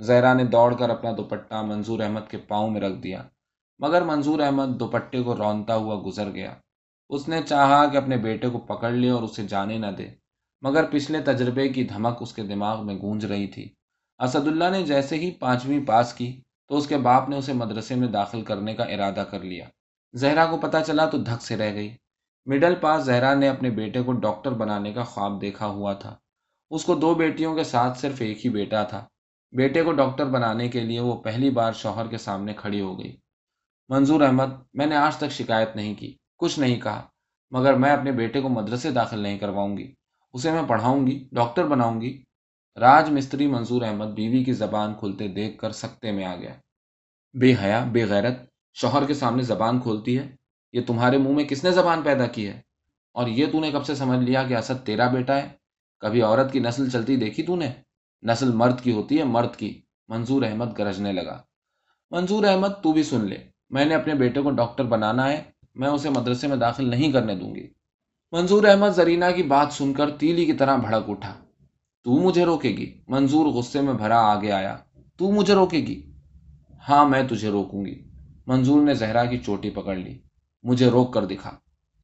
زہرا 0.00 0.32
نے 0.34 0.44
دوڑ 0.44 0.74
کر 0.74 0.90
اپنا 0.90 1.10
دوپٹہ 1.16 1.62
منظور 1.62 2.00
احمد 2.00 2.30
کے 2.30 2.38
پاؤں 2.38 2.70
میں 2.70 2.80
رکھ 2.80 2.98
دیا، 3.02 3.22
مگر 3.78 4.02
منظور 4.02 4.40
احمد 4.40 4.80
دوپٹے 4.80 5.22
کو 5.22 5.36
رونتا 5.36 5.76
ہوا 5.76 6.02
گزر 6.06 6.30
گیا۔ 6.30 6.54
اس 7.08 7.28
نے 7.28 7.40
چاہا 7.42 7.86
کہ 7.86 7.96
اپنے 7.96 8.16
بیٹے 8.16 8.48
کو 8.48 8.58
پکڑ 8.58 8.90
لے 8.90 9.10
اور 9.10 9.22
اسے 9.22 9.46
جانے 9.46 9.78
نہ 9.78 9.90
دے، 9.98 10.08
مگر 10.62 10.84
پچھلے 10.90 11.20
تجربے 11.20 11.68
کی 11.68 11.84
دھمک 11.84 12.16
اس 12.20 12.32
کے 12.32 12.42
دماغ 12.42 12.86
میں 12.86 12.94
گونج 12.94 13.24
رہی 13.24 13.46
تھی۔ 13.46 13.68
اسد 14.18 14.48
اللہ 14.48 14.70
نے 14.70 14.82
جیسے 14.82 15.16
ہی 15.16 15.30
پانچویں 15.30 15.86
پاس 15.86 16.14
کی 16.14 16.40
تو 16.68 16.76
اس 16.76 16.86
کے 16.86 16.96
باپ 16.96 17.28
نے 17.28 17.36
اسے 17.36 17.52
مدرسے 17.52 17.94
میں 17.94 18.08
داخل 18.08 18.42
کرنے 18.42 18.74
کا 18.74 18.84
ارادہ 18.84 19.24
کر 19.30 19.40
لیا۔ 19.40 19.64
زہرا 20.14 20.46
کو 20.46 20.56
پتا 20.56 20.80
چلا 20.80 21.04
تو 21.06 21.18
دھک 21.18 21.42
سے 21.42 21.56
رہ 21.56 21.74
گئی۔ 21.74 21.96
مڈل 22.46 22.74
پاس 22.74 23.04
زہرا 23.04 23.34
نے 23.34 23.48
اپنے 23.48 23.70
بیٹے 23.70 24.02
کو 24.02 24.12
ڈاکٹر 24.12 24.50
بنانے 24.50 24.92
کا 24.92 25.02
خواب 25.02 25.40
دیکھا 25.40 25.66
ہوا 25.66 25.92
تھا۔ 25.92 26.16
اس 26.70 26.84
کو 26.84 26.94
دو 26.94 27.14
بیٹیوں 27.14 27.56
کے 27.56 27.64
ساتھ 27.64 27.98
صرف 27.98 28.16
ایک 28.18 28.46
ہی 28.46 28.50
بیٹا 28.50 28.82
تھا۔ 28.82 29.06
بیٹے 29.52 29.82
کو 29.82 29.92
ڈاکٹر 29.92 30.26
بنانے 30.26 30.68
کے 30.68 30.80
لیے 30.80 31.00
وہ 31.00 31.16
پہلی 31.16 31.50
بار 31.50 31.72
شوہر 31.72 32.06
کے 32.06 32.18
سامنے 32.18 32.52
کھڑی 32.52 32.80
ہو 32.80 32.98
گئی۔ 32.98 33.16
منظور 33.88 34.20
احمد، 34.20 34.54
میں 34.74 34.86
نے 34.86 34.96
آج 34.96 35.16
تک 35.16 35.30
شکایت 35.30 35.76
نہیں 35.76 35.94
کی، 35.94 36.16
کچھ 36.38 36.58
نہیں 36.60 36.80
کہا، 36.80 37.06
مگر 37.50 37.74
میں 37.74 37.90
اپنے 37.90 38.12
بیٹے 38.12 38.40
کو 38.40 38.48
مدرسے 38.48 38.90
داخل 38.90 39.18
نہیں 39.18 39.38
کرواؤں 39.38 39.76
گی۔ 39.76 39.92
اسے 40.32 40.50
میں 40.50 40.62
پڑھاؤں 40.68 41.06
گی، 41.06 41.28
ڈاکٹر 41.32 41.64
بناؤں 41.64 42.00
گی۔ 42.00 42.22
راج 42.80 43.10
مستری 43.10 43.46
منظور 43.46 43.82
احمد 43.82 44.06
بیوی 44.06 44.44
کی 44.44 44.52
زبان 44.52 44.94
کھلتے 44.94 45.28
دیکھ 45.28 45.58
کر 45.58 45.70
سکتے 45.70 46.12
میں 46.12 46.24
آ 46.24 46.36
گیا۔ 46.36 46.54
بے 47.40 47.54
حیا، 47.62 47.84
بے 47.92 48.04
غیرت، 48.04 48.38
شوہر 48.74 49.06
کے 49.06 49.14
سامنے 49.14 49.42
زبان 49.42 49.80
کھولتی 49.80 50.18
ہے۔ 50.18 50.45
یہ 50.76 50.80
تمہارے 50.86 51.18
منہ 51.18 51.32
میں 51.32 51.44
کس 51.44 51.64
نے 51.64 51.70
زبان 51.70 52.02
پیدا 52.02 52.26
کی 52.26 52.48
ہے؟ 52.48 52.60
اور 53.12 53.26
یہ 53.26 53.46
تو 53.52 53.60
نے 53.60 53.70
کب 53.70 53.84
سے 53.84 53.94
سمجھ 53.94 54.18
لیا 54.18 54.42
کہ 54.42 54.56
اسد 54.56 54.86
تیرا 54.86 55.08
بیٹا 55.08 55.36
ہے؟ 55.36 55.48
کبھی 56.00 56.22
عورت 56.22 56.52
کی 56.52 56.58
نسل 56.58 56.90
چلتی 56.90 57.16
دیکھی 57.16 57.42
تو 57.42 57.56
نے؟ 57.56 57.70
نسل 58.22 58.52
مرد 58.52 58.80
کی 58.80 58.92
ہوتی 58.92 59.18
ہے، 59.18 59.24
مرد 59.24 59.56
کی۔ 59.56 59.80
منظور 60.08 60.42
احمد 60.42 60.78
گرجنے 60.78 61.12
لگا۔ 61.12 61.42
منظور 62.10 62.44
احمد، 62.44 62.68
تو 62.82 62.92
بھی 62.92 63.02
سن 63.02 63.24
لے۔ 63.24 63.36
میں 63.70 63.84
نے 63.84 63.94
اپنے 63.94 64.14
بیٹے 64.14 64.40
کو 64.42 64.50
ڈاکٹر 64.50 64.84
بنانا 64.84 65.28
ہے، 65.28 65.42
میں 65.74 65.88
اسے 65.88 66.10
مدرسے 66.10 66.46
میں 66.46 66.56
داخل 66.56 66.90
نہیں 66.90 67.12
کرنے 67.12 67.34
دوں 67.34 67.54
گی۔ 67.54 67.66
منظور 68.32 68.64
احمد 68.64 68.90
زرینہ 68.96 69.24
کی 69.36 69.42
بات 69.42 69.72
سن 69.72 69.92
کر 69.92 70.10
تیلی 70.10 70.44
کی 70.44 70.52
طرح 70.52 70.76
بھڑک 70.76 71.10
اٹھا۔ 71.10 71.34
تو 72.04 72.10
مجھے 72.10 72.44
روکے 72.44 72.68
گی؟ 72.68 73.00
منظور 73.08 73.46
غصے 73.46 73.80
میں 73.80 73.94
بھرا 73.94 74.18
آگے 74.18 74.52
آیا۔ 74.52 74.76
تو 75.16 75.30
مجھے 75.30 75.54
روکے 75.54 75.78
گی؟ 75.78 76.12
ہاں 76.88 77.08
میں 77.08 77.22
تجھے 77.22 77.48
روکوں 77.48 77.86
گی۔ 77.86 78.10
منظور 78.46 78.82
نے 78.82 78.94
زہرا 78.94 79.24
کی 79.24 79.38
چوٹی 79.38 79.70
پکڑ 79.70 79.96
لی۔ 79.96 80.18
مجھے 80.66 80.90
روک 80.90 81.14
کر 81.14 81.24
دکھا۔ 81.24 81.50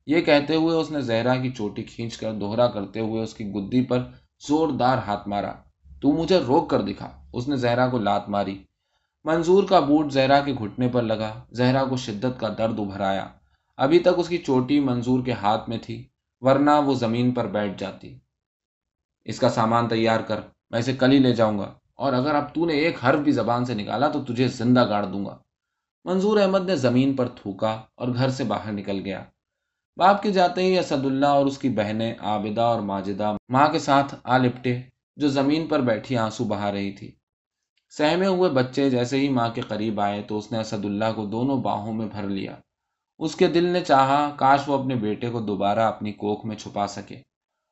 یہ 0.06 0.20
کہتے 0.20 0.54
ہوئے 0.54 0.76
اس 0.76 0.90
نے 0.90 1.00
زہرا 1.00 1.36
کی 1.36 1.50
چوٹی 1.50 1.82
کھینچ 1.82 2.16
کر 2.16 2.32
دوہرا 2.32 2.66
کرتے 2.66 3.00
ہوئے 3.00 3.22
اس 3.22 3.34
کی 3.34 3.44
گدی 3.44 3.84
پر 3.84 4.02
زوردار 4.48 4.98
ہاتھ 4.98 5.28
مارا۔ 5.28 5.52
تو 6.00 6.12
مجھے 6.12 6.38
روک 6.38 6.70
کر 6.70 6.82
دکھا۔ 6.82 7.08
اس 7.32 7.48
نے 7.48 7.56
زہرا 7.56 7.88
کو 7.88 7.98
لات 7.98 8.28
ماری۔ 8.28 8.64
منظور 9.24 9.64
کا 9.64 9.80
بوٹ 9.80 10.12
زہرا 10.12 10.40
کے 10.40 10.52
گھٹنے 10.52 10.88
پر 10.88 11.02
لگا۔ 11.02 11.44
زہرا 11.52 11.84
کو 11.84 11.96
شدت 11.96 12.40
کا 12.40 12.48
درد 12.58 12.80
ابھرایا 12.80 13.28
ابھی 13.76 13.98
تک 13.98 14.08
اس 14.16 14.28
کی 14.28 14.38
چوٹی 14.38 14.80
منظور 14.80 15.24
کے 15.24 15.32
ہاتھ 15.32 15.68
میں 15.68 15.78
تھی، 15.82 16.08
ورنہ 16.40 16.70
وہ 16.84 16.94
زمین 16.94 17.32
پر 17.32 17.46
بیٹھ 17.46 17.78
جاتی۔ 17.78 18.18
اس 19.24 19.38
کا 19.38 19.48
سامان 19.48 19.88
تیار 19.88 20.20
کر، 20.20 20.40
میں 20.70 20.78
اسے 20.78 20.92
کل 20.92 21.12
ہی 21.12 21.18
لے 21.18 21.34
جاؤں 21.34 21.58
گا۔ 21.58 21.74
اور 21.94 22.12
اگر 22.12 22.34
اب 22.34 22.54
تو 22.54 22.66
نے 22.66 22.72
ایک 22.72 23.04
حرف 23.04 23.18
بھی 23.18 23.32
زبان 23.32 23.64
سے 23.64 23.74
نکالا 23.74 24.08
تو 24.08 24.24
تجھے 24.24 24.48
زندہ 24.48 24.88
گاڑ 24.88 25.04
دوں 25.06 25.24
گا۔ 25.26 25.38
منظور 26.04 26.40
احمد 26.40 26.66
نے 26.66 26.76
زمین 26.76 27.16
پر 27.16 27.28
تھوکا 27.28 27.82
اور 27.94 28.08
گھر 28.08 28.28
سے 28.28 28.44
باہر 28.44 28.72
نکل 28.72 29.00
گیا۔ 29.04 29.24
باپ 29.96 30.22
کے 30.22 30.30
جاتے 30.30 30.62
ہی 30.62 30.78
اسد 30.78 31.04
اللہ 31.04 31.26
اور 31.26 31.46
اس 31.46 31.58
کی 31.58 31.68
بہنیں 31.68 32.14
عابدہ 32.20 32.60
اور 32.60 32.80
ماجدہ 32.80 33.36
ماں 33.48 33.68
کے 33.68 33.78
ساتھ 33.78 34.14
آ 34.24 34.38
لپٹے 34.38 34.80
جو 35.16 35.28
زمین 35.28 35.66
پر 35.66 35.80
بیٹھی 35.80 36.16
آنسو 36.16 36.44
بہا 36.44 36.72
رہی 36.72 36.92
تھی۔ 36.92 37.10
سہمے 37.90 38.26
ہوئے 38.26 38.50
بچے 38.50 38.90
جیسے 38.90 39.18
ہی 39.18 39.28
ماں 39.28 39.48
کے 39.48 39.60
قریب 39.60 40.00
آئے 40.00 40.22
تو 40.22 40.38
اس 40.38 40.52
نے 40.52 40.58
اسد 40.58 40.84
اللہ 40.84 41.12
کو 41.14 41.26
دونوں 41.26 41.62
باہوں 41.62 41.92
میں 41.92 42.06
بھر 42.06 42.28
لیا۔ 42.28 42.56
اس 43.18 43.36
کے 43.36 43.46
دل 43.46 43.64
نے 43.64 43.80
چاہا 43.80 44.30
کاش 44.36 44.60
وہ 44.66 44.78
اپنے 44.78 44.94
بیٹے 44.94 45.30
کو 45.30 45.40
دوبارہ 45.40 45.80
اپنی 45.80 46.12
کوکھ 46.12 46.46
میں 46.46 46.56
چھپا 46.56 46.86
سکے۔ 46.86 47.20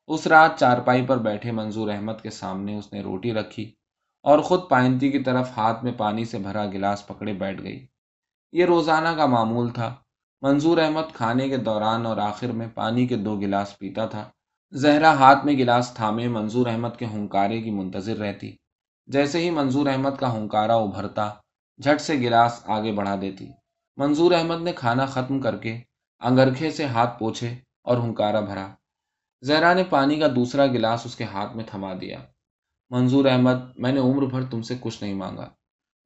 اس 0.07 0.27
رات 0.27 0.59
چارپائی 0.59 1.05
پر 1.05 1.17
بیٹھے 1.17 1.51
منظور 1.51 1.89
احمد 1.89 2.21
کے 2.23 2.29
سامنے 2.29 2.77
اس 2.77 2.93
نے 2.93 3.01
روٹی 3.01 3.33
رکھی 3.33 3.71
اور 4.23 4.39
خود 4.39 4.59
پائنتی 4.69 5.11
کی 5.11 5.19
طرف 5.19 5.57
ہاتھ 5.57 5.83
میں 5.83 5.91
پانی 5.97 6.25
سے 6.25 6.37
بھرا 6.37 6.65
گلاس 6.65 7.07
پکڑے 7.07 7.33
بیٹھ 7.33 7.63
گئی۔ 7.63 7.85
یہ 8.51 8.65
روزانہ 8.65 9.09
کا 9.09 9.25
معمول 9.25 9.69
تھا۔ 9.69 9.95
منظور 10.41 10.77
احمد 10.77 11.13
کھانے 11.13 11.49
کے 11.49 11.57
دوران 11.57 12.05
اور 12.05 12.17
آخر 12.17 12.47
میں 12.47 12.67
پانی 12.67 13.07
کے 13.07 13.15
دو 13.15 13.39
گلاس 13.39 13.79
پیتا 13.79 14.05
تھا۔ 14.05 14.29
زہرا 14.71 15.13
ہاتھ 15.13 15.45
میں 15.45 15.53
گلاس 15.53 15.93
تھامے 15.93 16.27
منظور 16.27 16.67
احمد 16.67 16.89
کے 16.99 17.05
ہنکارے 17.05 17.61
کی 17.61 17.71
منتظر 17.71 18.17
رہتی۔ 18.17 18.55
جیسے 19.05 19.39
ہی 19.39 19.49
منظور 19.49 19.87
احمد 19.87 20.09
کا 20.19 20.33
ہنکارا 20.33 20.75
ابھرتا، 20.75 21.33
جھٹ 21.83 22.01
سے 22.01 22.13
گلاس 22.13 22.61
آگے 22.65 22.91
بڑھا 22.91 23.15
دیتی۔ 23.21 23.47
منظور 23.97 24.31
احمد 24.31 24.61
نے 24.61 24.71
کھانا 24.71 25.05
ختم 25.05 25.39
کر 25.39 25.57
کے 25.57 25.79
انگرکھے 26.19 26.71
سے 26.71 26.85
ہاتھ 26.85 27.19
پوچھے 27.19 27.55
اور 27.83 27.97
ہنکارا 27.97 28.39
بھرا۔ 28.39 28.67
زہرا 29.41 29.73
نے 29.73 29.83
پانی 29.83 30.19
کا 30.19 30.27
دوسرا 30.27 30.65
گلاس 30.65 31.05
اس 31.05 31.15
کے 31.15 31.23
ہاتھ 31.23 31.55
میں 31.55 31.63
تھما 31.67 31.93
دیا۔ 32.01 32.17
منظور 32.89 33.25
احمد، 33.25 33.77
میں 33.77 33.91
نے 33.91 33.99
عمر 33.99 34.25
بھر 34.25 34.45
تم 34.51 34.61
سے 34.61 34.75
کچھ 34.79 35.03
نہیں 35.03 35.13
مانگا۔ 35.13 35.49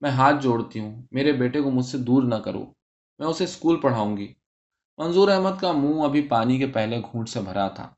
میں 0.06 0.14
ہاتھ 0.14 0.36
جوڑتی 0.42 0.80
ہوں، 0.80 1.02
میرے 1.12 1.32
بیٹے 1.32 1.62
کو 1.62 1.72
مجھ 1.72 1.86
سے 1.86 1.98
دور 1.98 2.24
نہ 2.24 2.36
کرو، 2.36 2.66
میں 3.20 3.28
اسے 3.28 3.44
اسکول 3.44 3.80
پڑھاؤں 3.80 4.18
گی۔ 4.18 4.34
منظور 4.98 5.30
احمد 5.30 5.62
کا 5.62 5.72
منہ 5.72 6.02
ابھی 6.02 6.28
پانی 6.28 6.58
کے 6.58 6.68
پہلے 6.68 7.00
گھونٹ 7.00 7.30
سے 7.30 7.42
بھرا 7.42 7.68
تھا۔ 7.68 7.90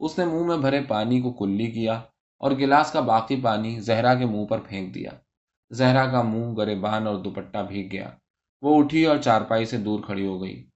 اس 0.00 0.18
نے 0.18 0.24
منہ 0.24 0.44
میں 0.44 0.56
بھرے 0.56 0.80
پانی 0.88 1.20
کو 1.20 1.32
کلی 1.32 1.66
کیا 1.66 2.00
اور 2.38 2.52
گلاس 2.52 2.92
کا 2.92 3.00
باقی 3.00 3.40
پانی 3.40 3.80
زہرا 3.80 4.14
کے 4.14 4.26
منہ 4.26 4.44
پر 4.44 4.58
پھینک 4.58 4.94
دیا۔ 4.94 5.10
زہرا 5.70 6.06
کا 6.06 6.22
منہ 6.22 6.54
گریبان 6.56 7.06
اور 7.06 7.16
دوپٹہ 7.16 7.58
بھیگ 7.68 7.88
گیا۔ 7.92 8.10
وہ 8.62 8.82
اٹھی 8.82 9.04
اور 9.04 9.16
چارپائی 9.16 9.64
سے 9.64 9.76
دور 9.76 10.00
کھڑی 10.00 10.26
ہو 10.26 10.42
گئی۔ 10.42 10.66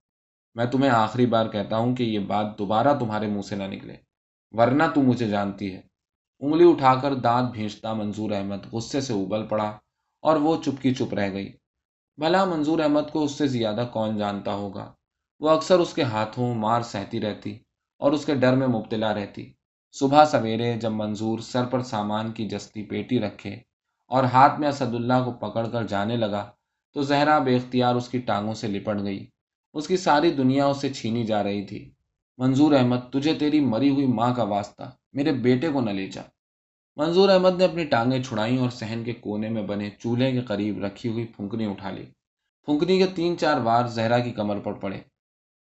میں 0.54 0.64
تمہیں 0.64 0.90
آخری 0.90 1.26
بار 1.26 1.46
کہتا 1.46 1.76
ہوں 1.76 1.96
کہ 1.96 2.02
یہ 2.02 2.18
بات 2.18 2.58
دوبارہ 2.58 2.98
تمہارے 2.98 3.26
منہ 3.26 3.42
سے 3.42 3.56
نہ 3.56 3.64
نکلے، 3.64 3.96
ورنہ 4.50 4.82
تو 4.94 5.02
مجھے 5.02 5.28
جانتی 5.28 5.74
ہے۔ 5.74 5.80
انگلی 6.40 6.70
اٹھا 6.70 6.94
کر 6.94 7.14
دانت 7.14 7.52
بھینچتا 7.52 7.92
منظور 7.92 8.30
احمد 8.30 8.72
غصے 8.72 9.00
سے 9.00 9.12
ابل 9.12 9.46
پڑا۔ 9.46 9.78
اور 10.20 10.36
وہ 10.36 10.62
چپ 10.62 10.82
کی 10.82 10.94
چپ 10.94 11.14
رہ 11.14 11.32
گئی۔ 11.32 11.52
بھلا 12.18 12.44
منظور 12.44 12.78
احمد 12.78 13.12
کو 13.12 13.24
اس 13.24 13.32
سے 13.32 13.46
زیادہ 13.46 13.86
کون 13.92 14.18
جانتا 14.18 14.54
ہوگا؟ 14.54 14.92
وہ 15.40 15.50
اکثر 15.50 15.78
اس 15.78 15.94
کے 15.94 16.02
ہاتھوں 16.02 16.54
مار 16.54 16.82
سہتی 16.82 17.20
رہتی 17.20 17.58
اور 17.98 18.12
اس 18.12 18.24
کے 18.24 18.34
ڈر 18.34 18.56
میں 18.56 18.66
مبتلا 18.66 19.14
رہتی۔ 19.14 19.52
صبح 19.92 20.24
سویرے 20.24 20.72
جب 20.72 20.92
منظور 20.92 21.38
سر 21.38 21.64
پر 21.64 21.82
سامان 21.82 22.32
کی 22.32 22.48
جستی 22.48 22.82
پیٹی 22.82 23.20
رکھے 23.20 23.54
اور 24.06 24.24
ہاتھ 24.24 24.60
میں 24.60 24.68
اسد 24.68 24.94
اللہ 24.94 25.24
کو 25.24 25.32
پکڑ 25.32 25.68
کر 25.68 25.86
جانے 25.86 26.16
لگا 26.16 26.50
تو 26.94 27.02
زہرا 27.02 27.38
بے 27.38 27.56
اختیار 27.56 27.94
اس 27.94 28.08
کی 28.08 28.18
ٹانگوں 28.18 28.54
سے 28.54 28.68
لپٹ 28.68 28.96
گئی۔ 29.02 29.26
اس 29.72 29.88
کی 29.88 29.96
ساری 29.96 30.30
دنیا 30.30 30.66
اسے 30.66 30.94
چھینی 30.94 31.24
جا 31.24 31.42
رہی 31.42 31.66
تھی۔ 31.66 31.94
منظور 32.38 32.72
احمد، 32.72 33.12
تجھے 33.12 33.34
تیری 33.34 33.60
مری 33.60 33.90
ہوئی 33.90 34.06
ماں 34.06 34.34
کا 34.34 34.42
واسطہ، 34.42 34.82
میرے 35.12 35.32
بیٹے 35.32 35.68
کو 35.68 35.80
نہ 35.80 35.90
لے 35.90 36.06
جا۔ 36.06 36.22
منظور 36.96 37.28
احمد 37.28 37.58
نے 37.58 37.64
اپنی 37.64 37.84
ٹانگیں 37.84 38.22
چھڑائیں 38.22 38.58
اور 38.58 38.70
سہن 38.70 39.04
کے 39.04 39.12
کونے 39.12 39.48
میں 39.48 39.62
بنے 39.62 39.90
چولہے 39.98 40.32
کے 40.32 40.40
قریب 40.40 40.84
رکھی 40.84 41.10
ہوئی 41.10 41.26
پھنکنی 41.26 41.66
اٹھا 41.66 41.90
لی۔ 41.90 42.04
پھنکنی 42.64 42.98
کے 42.98 43.06
تین 43.06 43.38
چار 43.38 43.60
وار 43.60 43.86
زہرا 43.86 44.18
کی 44.18 44.30
کمر 44.30 44.58
پر 44.58 44.72
پڑے۔ 44.72 45.00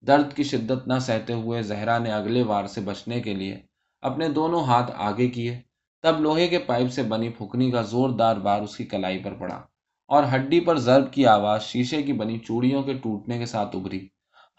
درد 0.08 0.34
کی 0.34 0.44
شدت 0.44 0.88
نہ 0.88 1.00
سہتے 1.02 1.34
ہوئے 1.34 1.62
زہرا 1.62 1.98
نے 1.98 2.12
اگلے 2.12 2.44
وار 2.44 2.68
سے 2.68 2.82
بچنے 2.82 3.20
کے 3.20 3.34
لیے 3.34 3.62
اپنے 4.02 4.30
دونوں 4.30 4.64
ہاتھ 4.64 4.92
آگے 4.98 5.28
کیے۔ 5.28 5.62
تب 6.02 6.20
لوہے 6.20 6.48
کے 6.48 6.60
پائپ 6.60 6.92
سے 6.92 7.04
بنی 7.04 7.30
پھنکنی 7.30 7.72
کا 7.72 7.82
زوردار 7.82 8.36
بار 8.36 8.62
اس 8.62 8.78
کی 8.78 8.86
کلائی 8.86 9.20
پر 9.24 9.34
پڑا 9.34 9.62
اور 10.08 10.24
ہڈی 10.36 10.60
پر 10.60 10.78
ضرب 10.78 11.14
کی 11.14 11.26
آواز 11.26 11.64
شیشے 11.64 12.02
کی 12.02 12.14
بنی 12.14 12.38
چوڑیوں 12.40 12.84
کے 12.84 12.94
ٹوٹنے 12.94 13.38
کے 13.38 13.46
ساتھ 13.46 13.76
ابھری۔ 13.76 14.08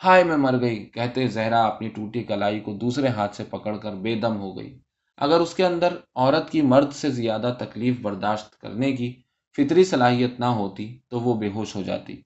ہائے 0.04 0.24
میں 0.24 0.36
مر 0.36 0.60
گئی، 0.60 0.84
کہتے 0.84 1.26
زہرا 1.26 1.62
اپنی 1.64 1.88
ٹوٹی 1.88 2.22
کلائی 2.22 2.60
کو 2.60 2.72
دوسرے 2.72 3.08
ہاتھ 3.08 3.36
سے 3.36 3.44
پکڑ 3.44 3.76
کر 3.76 3.94
بے 3.94 4.14
دم 4.14 4.36
ہو 4.36 4.56
گئی۔ 4.56 4.78
اگر 5.20 5.40
اس 5.40 5.54
کے 5.54 5.64
اندر 5.66 5.94
عورت 6.14 6.50
کی 6.50 6.62
مرد 6.62 6.92
سے 6.92 7.10
زیادہ 7.10 7.54
تکلیف 7.58 8.00
برداشت 8.00 8.60
کرنے 8.60 8.92
کی 8.92 9.12
فطری 9.58 9.84
صلاحیت 9.84 10.40
نہ 10.40 10.44
ہوتی 10.44 10.86
تو 11.08 11.20
وہ 11.20 11.34
بے 11.34 11.48
ہوش 11.48 11.74
ہو 11.76 11.82
جاتی۔ 11.82 12.20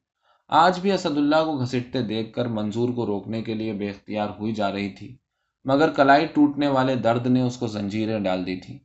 آج 0.50 0.78
بھی 0.80 0.92
اسد 0.92 1.16
اللہ 1.16 1.44
کو 1.44 1.56
گھسٹتے 1.58 2.02
دیکھ 2.02 2.32
کر 2.32 2.48
منظور 2.48 2.88
کو 2.88 3.06
روکنے 3.06 3.42
کے 3.42 3.54
لیے 3.54 3.72
بے 3.72 3.88
اختیار 3.90 4.28
ہوئی 4.38 4.52
جا 4.52 4.72
رہی 4.72 4.88
تھی، 4.88 5.16
مگر 5.64 5.90
کلائی 5.90 6.26
ٹوٹنے 6.26 6.68
والے 6.68 6.94
درد 6.96 7.26
نے 7.26 7.42
اس 7.42 7.56
کو 7.56 7.66
زنجیریں 7.66 8.18
ڈال 8.20 8.46
دی 8.46 8.56
تھی 8.60 8.78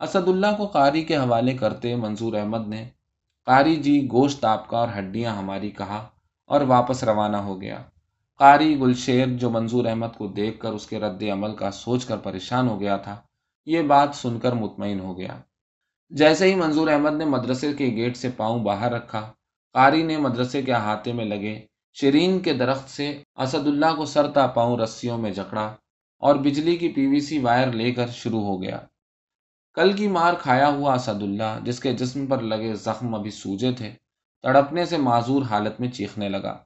اسد 0.00 0.28
اللہ 0.28 0.56
کو 0.56 0.66
قاری 0.66 1.02
کے 1.04 1.16
حوالے 1.16 1.56
کرتے 1.56 1.94
منظور 1.96 2.34
احمد 2.34 2.68
نے، 2.68 2.84
قاری 3.46 3.76
جی 3.76 4.00
گوشت 4.12 4.44
آپ 4.44 4.68
کا 4.68 4.78
اور 4.78 4.88
ہڈیاں 4.98 5.36
ہماری 5.36 5.70
کہا 5.70 6.06
اور 6.50 6.60
واپس 6.66 7.02
روانہ 7.04 7.36
ہو 7.36 7.60
گیا۔ 7.60 7.82
قاری 8.40 8.78
گلشیر 8.80 9.26
جو 9.36 9.50
منظور 9.50 9.84
احمد 9.84 10.16
کو 10.18 10.26
دیکھ 10.26 10.60
کر 10.60 10.72
اس 10.72 10.86
کے 10.86 10.98
رد 11.00 11.22
عمل 11.32 11.54
کا 11.56 11.70
سوچ 11.70 12.04
کر 12.04 12.16
پریشان 12.16 12.68
ہو 12.68 12.80
گیا 12.80 12.96
تھا 12.96 13.20
یہ 13.66 13.82
بات 13.82 14.14
سن 14.14 14.38
کر 14.38 14.52
مطمئن 14.52 15.00
ہو 15.00 15.18
گیا۔ 15.18 15.40
جیسے 16.08 16.46
ہی 16.46 16.54
منظور 16.54 16.88
احمد 16.88 17.12
نے 17.12 17.24
مدرسے 17.24 17.72
کے 17.72 17.86
گیٹ 17.86 18.16
سے 18.16 18.30
پاؤں 18.36 18.64
باہر 18.64 18.92
رکھا، 18.92 19.32
قاری 19.72 20.02
نے 20.02 20.16
مدرسے 20.16 20.62
کے 20.62 20.72
احاطے 20.72 21.12
میں 21.12 21.24
لگے 21.24 21.66
شرین 21.92 22.40
کے 22.40 22.52
درخت 22.52 22.90
سے 22.90 23.22
اسد 23.36 23.66
اللہ 23.66 23.94
کو 23.96 24.04
سرتا 24.04 24.46
پاؤں 24.46 24.78
رسیوں 24.78 25.18
میں 25.18 25.30
جکڑا 25.30 25.76
اور 26.18 26.34
بجلی 26.34 26.76
کی 26.76 26.88
پی 26.88 27.06
وی 27.06 27.20
سی 27.20 27.38
وائر 27.38 27.72
لے 27.72 27.92
کر 27.92 28.06
شروع 28.06 28.40
ہو 28.40 28.62
گیا۔ 28.62 28.78
کل 29.74 29.92
کی 29.92 30.08
مار 30.08 30.34
کھایا 30.34 30.68
ہوا 30.68 30.94
اسد 30.94 31.22
اللہ 31.22 31.58
جس 31.62 31.80
کے 31.80 31.92
جسم 31.92 32.26
پر 32.26 32.40
لگے 32.40 32.74
زخم 32.74 33.14
ابھی 33.14 33.30
سوجے 33.30 33.72
تھے، 33.72 33.92
تڑپنے 34.42 34.84
سے 34.84 34.96
معذور 34.96 35.42
حالت 35.42 35.80
میں 35.80 35.88
چیخنے 35.88 36.28
لگا۔ 36.28 36.58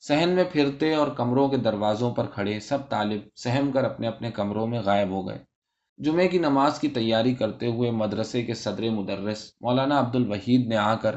سہن 0.00 0.28
میں 0.28 0.44
پھرتے 0.52 0.94
اور 0.94 1.08
کمروں 1.08 1.48
کے 1.48 1.56
دروازوں 1.56 2.14
پر 2.14 2.26
کھڑے 2.26 2.60
سب 2.60 2.88
طالب 2.88 3.20
سہم 3.36 3.72
کر 3.72 3.84
اپنے 3.84 4.08
اپنے 4.08 4.30
کمروں 4.30 4.66
میں 4.66 4.80
غائب 4.80 5.08
ہو 5.08 5.28
گئے۔ 5.28 5.53
جمعے 5.98 6.28
کی 6.28 6.38
نماز 6.38 6.78
کی 6.78 6.88
تیاری 6.88 7.34
کرتے 7.34 7.66
ہوئے 7.66 7.90
مدرسے 7.90 8.42
کے 8.42 8.54
صدر 8.54 8.90
مدرس 8.90 9.52
مولانا 9.60 9.98
عبد 9.98 10.16
الوحید 10.16 10.66
نے 10.66 10.76
آ 10.76 10.94
کر 10.94 11.16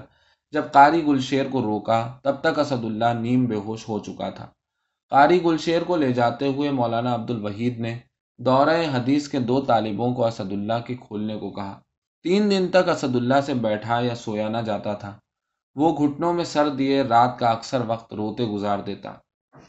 جب 0.51 0.63
قاری 0.71 1.05
گلشیر 1.07 1.45
کو 1.51 1.61
روکا، 1.61 2.17
تب 2.23 2.35
تک 2.41 2.59
اسد 2.59 2.85
اللہ 2.85 3.13
نیم 3.19 3.45
بے 3.45 3.55
ہوش 3.55 3.89
ہو 3.89 3.99
چکا 3.99 4.29
تھا۔ 4.29 4.45
قاری 5.09 5.43
گلشیر 5.43 5.83
کو 5.83 5.95
لے 5.95 6.13
جاتے 6.13 6.47
ہوئے 6.47 6.71
مولانا 6.71 7.13
عبد 7.13 7.31
الوحید 7.31 7.79
نے 7.79 7.97
دورہ 8.37 8.77
حدیث 8.93 9.27
کے 9.27 9.39
دو 9.39 9.61
طالبوں 9.61 10.13
کو 10.13 10.25
اسد 10.25 10.51
اللہ 10.51 10.79
کے 10.87 10.95
کھولنے 10.95 11.37
کو 11.37 11.49
کہا۔ 11.49 11.79
تین 12.23 12.51
دن 12.51 12.67
تک 12.67 12.89
اسد 12.89 13.15
اللہ 13.15 13.41
سے 13.45 13.53
بیٹھا 13.53 13.99
یا 13.99 14.15
سویا 14.15 14.49
نہ 14.49 14.57
جاتا 14.57 14.93
تھا۔ 14.93 15.19
وہ 15.75 15.95
گھٹنوں 15.97 16.33
میں 16.33 16.43
سر 16.43 16.69
دیے 16.69 17.01
رات 17.01 17.39
کا 17.39 17.47
اکثر 17.47 17.81
وقت 17.87 18.13
روتے 18.13 18.45
گزار 18.45 18.79
دیتا۔ 18.79 19.13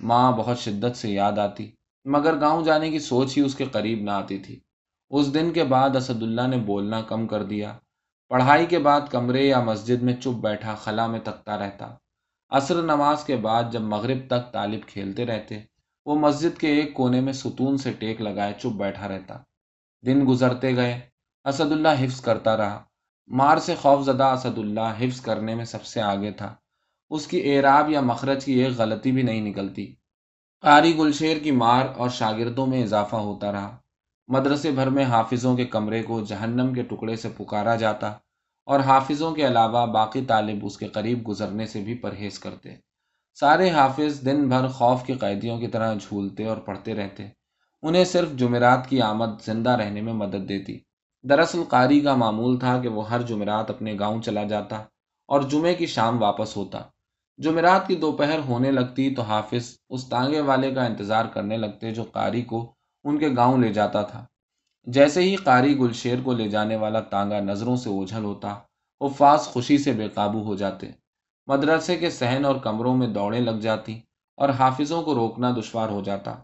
ماں 0.00 0.32
بہت 0.32 0.58
شدت 0.58 0.96
سے 0.96 1.10
یاد 1.10 1.38
آتی، 1.38 1.70
مگر 2.04 2.40
گاؤں 2.40 2.62
جانے 2.62 2.90
کی 2.90 2.98
سوچ 2.98 3.38
ہی 3.38 3.42
اس 3.42 3.54
کے 3.54 3.64
قریب 3.64 4.02
نہ 4.02 4.10
آتی 4.10 4.38
تھی۔ 4.38 4.60
اس 5.10 5.34
دن 5.34 5.52
کے 5.52 5.64
بعد 5.64 5.96
اسد 5.96 6.22
اللہ 6.22 6.46
نے 6.46 6.56
بولنا 6.56 7.00
کم 7.00 7.26
کر 7.26 7.42
دیا۔ 7.42 7.78
پڑھائی 8.28 8.66
کے 8.66 8.78
بعد 8.78 9.00
کمرے 9.10 9.46
یا 9.46 9.60
مسجد 9.60 10.02
میں 10.02 10.14
چپ 10.14 10.40
بیٹھا 10.40 10.74
خلا 10.74 11.06
میں 11.06 11.20
تکتا 11.20 11.58
رہتا۔ 11.58 11.94
عصر 12.48 12.82
نماز 12.82 13.24
کے 13.24 13.36
بعد 13.36 13.62
جب 13.72 13.80
مغرب 13.80 14.18
تک 14.26 14.52
طالب 14.52 14.80
کھیلتے 14.86 15.26
رہتے، 15.26 15.58
وہ 16.06 16.14
مسجد 16.14 16.60
کے 16.60 16.68
ایک 16.68 16.94
کونے 16.94 17.20
میں 17.20 17.32
ستون 17.32 17.76
سے 17.76 17.92
ٹیک 17.92 18.20
لگائے 18.20 18.54
چپ 18.58 18.76
بیٹھا 18.76 19.08
رہتا۔ 19.08 19.38
دن 20.06 20.24
گزرتے 20.28 20.76
گئے 20.76 21.00
اسد 21.44 21.72
اللہ 21.72 21.88
حفظ 22.00 22.20
کرتا 22.20 22.56
رہا۔ 22.56 22.84
مار 23.26 23.56
سے 23.56 23.74
خوف 23.74 24.04
زدہ 24.04 24.24
اسد 24.24 24.58
اللہ 24.58 24.94
حفظ 24.98 25.20
کرنے 25.20 25.54
میں 25.54 25.64
سب 25.64 25.84
سے 25.84 26.00
آگے 26.00 26.30
تھا۔ 26.30 26.54
اس 27.10 27.26
کی 27.26 27.56
اعراب 27.56 27.90
یا 27.90 28.00
مخرج 28.00 28.44
کی 28.44 28.52
ایک 28.52 28.78
غلطی 28.78 29.12
بھی 29.12 29.22
نہیں 29.22 29.40
نکلتی۔ 29.40 29.94
قاری 30.60 30.98
گلشیر 30.98 31.36
کی 31.38 31.50
مار 31.50 31.86
اور 31.96 32.08
شاگردوں 32.08 32.66
میں 32.66 32.82
اضافہ 32.82 33.16
ہوتا 33.16 33.52
رہا۔ 33.52 33.76
مدرسے 34.28 34.70
بھر 34.70 34.90
میں 34.90 35.04
حافظوں 35.04 35.56
کے 35.56 35.64
کمرے 35.64 36.02
کو 36.02 36.20
جہنم 36.20 36.74
کے 36.74 36.82
ٹکڑے 36.82 37.16
سے 37.16 37.28
پکارا 37.36 37.76
جاتا 37.76 38.12
اور 38.64 38.80
حافظوں 38.80 39.34
کے 39.34 39.46
علاوہ 39.46 39.86
باقی 39.86 40.20
طالب 40.22 40.58
اس 40.62 40.78
کے 40.78 40.86
قریب 40.86 41.28
گزرنے 41.28 41.66
سے 41.66 41.80
بھی 41.80 41.94
پرہیز 41.94 42.38
کرتے۔ 42.38 42.74
سارے 43.34 43.70
حافظ 43.70 44.24
دن 44.24 44.48
بھر 44.48 44.68
خوف 44.68 45.04
کے 45.04 45.14
قیدیوں 45.14 45.58
کی 45.58 45.66
طرح 45.66 45.94
جھولتے 45.94 46.44
اور 46.44 46.56
پڑھتے 46.56 46.94
رہتے۔ 46.94 47.26
انہیں 47.82 48.04
صرف 48.04 48.32
جمعرات 48.32 48.88
کی 48.88 49.02
آمد 49.02 49.44
زندہ 49.44 49.70
رہنے 49.70 50.00
میں 50.00 50.12
مدد 50.12 50.48
دیتی۔ 50.48 50.78
دراصل 51.22 51.62
قاری 51.68 52.00
کا 52.00 52.14
معمول 52.14 52.58
تھا 52.58 52.80
کہ 52.82 52.88
وہ 52.88 53.10
ہر 53.10 53.22
جمعرات 53.22 53.70
اپنے 53.70 53.96
گاؤں 53.98 54.22
چلا 54.22 54.44
جاتا 54.44 54.76
اور 55.26 55.42
جمعے 55.42 55.74
کی 55.74 55.86
شام 55.86 56.22
واپس 56.22 56.56
ہوتا۔ 56.56 56.78
جمعرات 57.38 57.86
کی 57.86 57.94
دوپہر 57.94 58.38
ہونے 58.38 58.70
لگتی 58.70 59.14
تو 59.14 59.22
حافظ 59.22 59.76
اس 59.90 60.08
تانگے 60.08 60.40
والے 60.40 60.74
کا 60.74 60.84
انتظار 60.84 61.24
کرنے 61.24 61.56
لگتے 61.56 61.90
جو 61.90 62.02
قاری 62.02 62.42
کو 62.42 62.74
ان 63.08 63.18
کے 63.18 63.28
گاؤں 63.36 63.58
لے 63.58 63.72
جاتا 63.72 64.02
تھا۔ 64.02 64.24
جیسے 64.86 65.22
ہی 65.22 65.36
قاری 65.36 65.78
گلشیر 65.78 66.16
کو 66.24 66.32
لے 66.32 66.48
جانے 66.48 66.76
والا 66.76 67.00
تانگا 67.00 67.40
نظروں 67.40 67.76
سے 67.76 67.90
اوجھل 67.90 68.24
ہوتا، 68.24 68.54
وہ 69.00 69.08
فاس 69.08 69.40
خوشی 69.40 69.78
سے 69.78 69.92
بے 69.92 70.08
قابو 70.08 70.42
ہو 70.42 70.54
جاتے۔ 70.54 70.86
مدرسے 71.46 71.96
کے 71.96 72.10
صحن 72.10 72.44
اور 72.44 72.56
کمروں 72.56 72.96
میں 72.96 73.06
دوڑیں 73.06 73.40
لگ 73.40 73.60
جاتی 73.60 74.00
اور 74.36 74.48
حافظوں 74.48 75.02
کو 75.02 75.14
روکنا 75.14 75.50
دشوار 75.50 75.88
ہو 75.88 76.02
جاتا۔ 76.02 76.34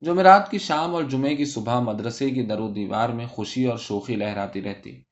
جمعرات 0.00 0.50
کی 0.50 0.58
شام 0.58 0.94
اور 0.94 1.02
جمعے 1.02 1.36
کی 1.36 1.44
صبح 1.44 1.80
مدرسے 1.80 2.30
کی 2.30 2.46
در 2.46 2.60
و 2.60 2.68
دیوار 2.68 3.08
میں 3.08 3.26
خوشی 3.26 3.64
اور 3.64 3.78
شوخی 3.78 4.16
لہراتی 4.16 4.62
رہتی۔ 4.62 5.02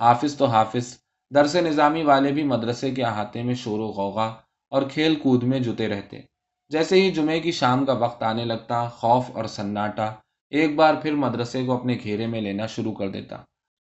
حافظ 0.00 0.36
تو 0.36 0.44
حافظ، 0.44 0.98
درس 1.34 1.54
نظامی 1.54 2.02
والے 2.02 2.32
بھی 2.32 2.42
مدرسے 2.42 2.90
کے 2.90 3.04
احاطے 3.04 3.42
میں 3.42 3.54
شور 3.54 3.78
و 3.78 3.86
غوغا 3.86 4.34
اور 4.70 4.82
کھیل 4.82 5.14
کود 5.14 5.42
میں 5.42 5.60
جتے 5.60 5.88
رہتے۔ 5.88 6.20
جیسے 6.68 7.02
ہی 7.02 7.10
جمعے 7.10 7.40
کی 7.40 7.52
شام 7.52 7.84
کا 7.84 7.92
وقت 7.92 8.22
آنے 8.22 8.44
لگتا، 8.44 8.88
خوف 8.88 9.24
اور 9.34 9.44
سناٹا 9.44 10.14
ایک 10.50 10.74
بار 10.76 10.94
پھر 10.94 11.14
مدرسے 11.14 11.64
کو 11.64 11.72
اپنے 11.72 11.98
گھیرے 12.02 12.26
میں 12.26 12.40
لینا 12.40 12.66
شروع 12.66 12.92
کر 12.92 13.08
دیتا۔ 13.08 13.36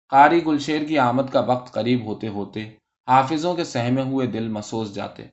قاری 0.09 0.45
گلشیر 0.45 0.83
کی 0.83 0.99
آمد 0.99 1.29
کا 1.31 1.39
وقت 1.39 1.73
قریب 1.73 2.05
ہوتے 2.05 2.27
ہوتے 2.27 2.69
حافظوں 3.07 3.55
کے 3.55 3.63
سہمے 3.63 4.01
ہوئے 4.01 4.27
دل 4.27 4.47
مسوس 4.47 4.95
جاتے۔ 4.95 5.23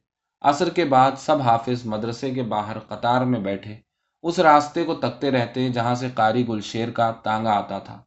عصر 0.40 0.70
کے 0.70 0.84
بعد 0.84 1.10
سب 1.18 1.40
حافظ 1.40 1.86
مدرسے 1.86 2.30
کے 2.30 2.42
باہر 2.42 2.78
قطار 2.78 3.20
میں 3.20 3.40
بیٹھے۔ 3.40 3.76
اس 4.22 4.38
راستے 4.38 4.84
کو 4.84 4.94
تکتے 4.94 5.30
رہتے 5.30 5.68
جہاں 5.68 5.94
سے 5.94 6.08
قاری 6.14 6.48
گلشیر 6.48 6.90
کا 6.90 7.10
تانگا 7.10 7.52
آتا 7.52 7.78
تھا۔ 7.78 7.98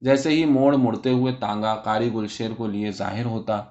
جیسے 0.00 0.30
ہی 0.30 0.44
موڑ 0.44 0.76
مڑتے 0.76 1.10
ہوئے 1.10 1.32
تانگا 1.32 1.74
قاری 1.74 2.14
گلشیر 2.14 2.50
کو 2.56 2.66
لیے 2.66 2.92
ظاہر 2.92 3.24
ہوتا، 3.24 3.62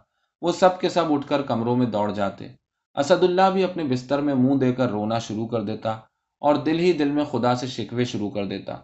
وہ 0.42 0.52
سب 0.52 0.80
کے 0.80 0.90
سب 0.90 1.14
اٹھ 1.14 1.28
کر 1.28 1.42
کمروں 1.42 1.76
میں 1.76 1.86
دوڑ 1.86 2.12
جاتے۔ 2.12 2.48
اسد 2.96 3.24
اللہ 3.24 3.50
بھی 3.54 3.64
اپنے 3.64 3.84
بستر 3.84 4.22
میں 4.22 4.36
منہ 4.36 4.56
دے 4.56 4.74
کر 4.74 4.90
رونا 4.90 5.20
شروع 5.20 5.48
کر 5.48 5.62
دیتا 5.62 5.92
اور 6.42 6.56
دل 6.56 6.80
ہی 6.80 6.94
دل 6.94 7.12
میں 7.12 7.26
خدا 7.26 7.56
سے 7.56 7.68
شکوے 7.68 8.06
شروع 8.06 8.30
کر 8.30 8.46
دیتا۔ 8.46 8.78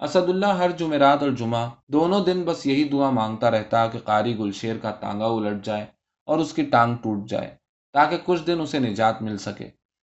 اسد 0.00 0.28
اللہ 0.28 0.46
ہر 0.46 0.70
جمعرات 0.70 1.22
اور 1.22 1.30
جمعہ 1.30 1.70
دونوں 1.88 2.24
دن 2.24 2.42
بس 2.42 2.66
یہی 2.66 2.84
دعا 2.84 3.10
مانگتا 3.10 3.50
رہتا 3.50 3.86
کہ 3.86 3.98
قاری 3.98 4.38
گلشیر 4.38 4.76
کا 4.76 4.90
تانگا 4.90 5.26
الٹ 5.26 5.64
جائے 5.64 5.86
اور 6.26 6.38
اس 6.38 6.52
کی 6.52 6.62
ٹانگ 6.62 6.96
ٹوٹ 6.96 7.28
جائے 7.28 7.54
تاکہ 7.92 8.16
کچھ 8.24 8.42
دن 8.46 8.60
اسے 8.60 8.78
نجات 8.78 9.22
مل 9.22 9.38
سکے۔ 9.38 9.70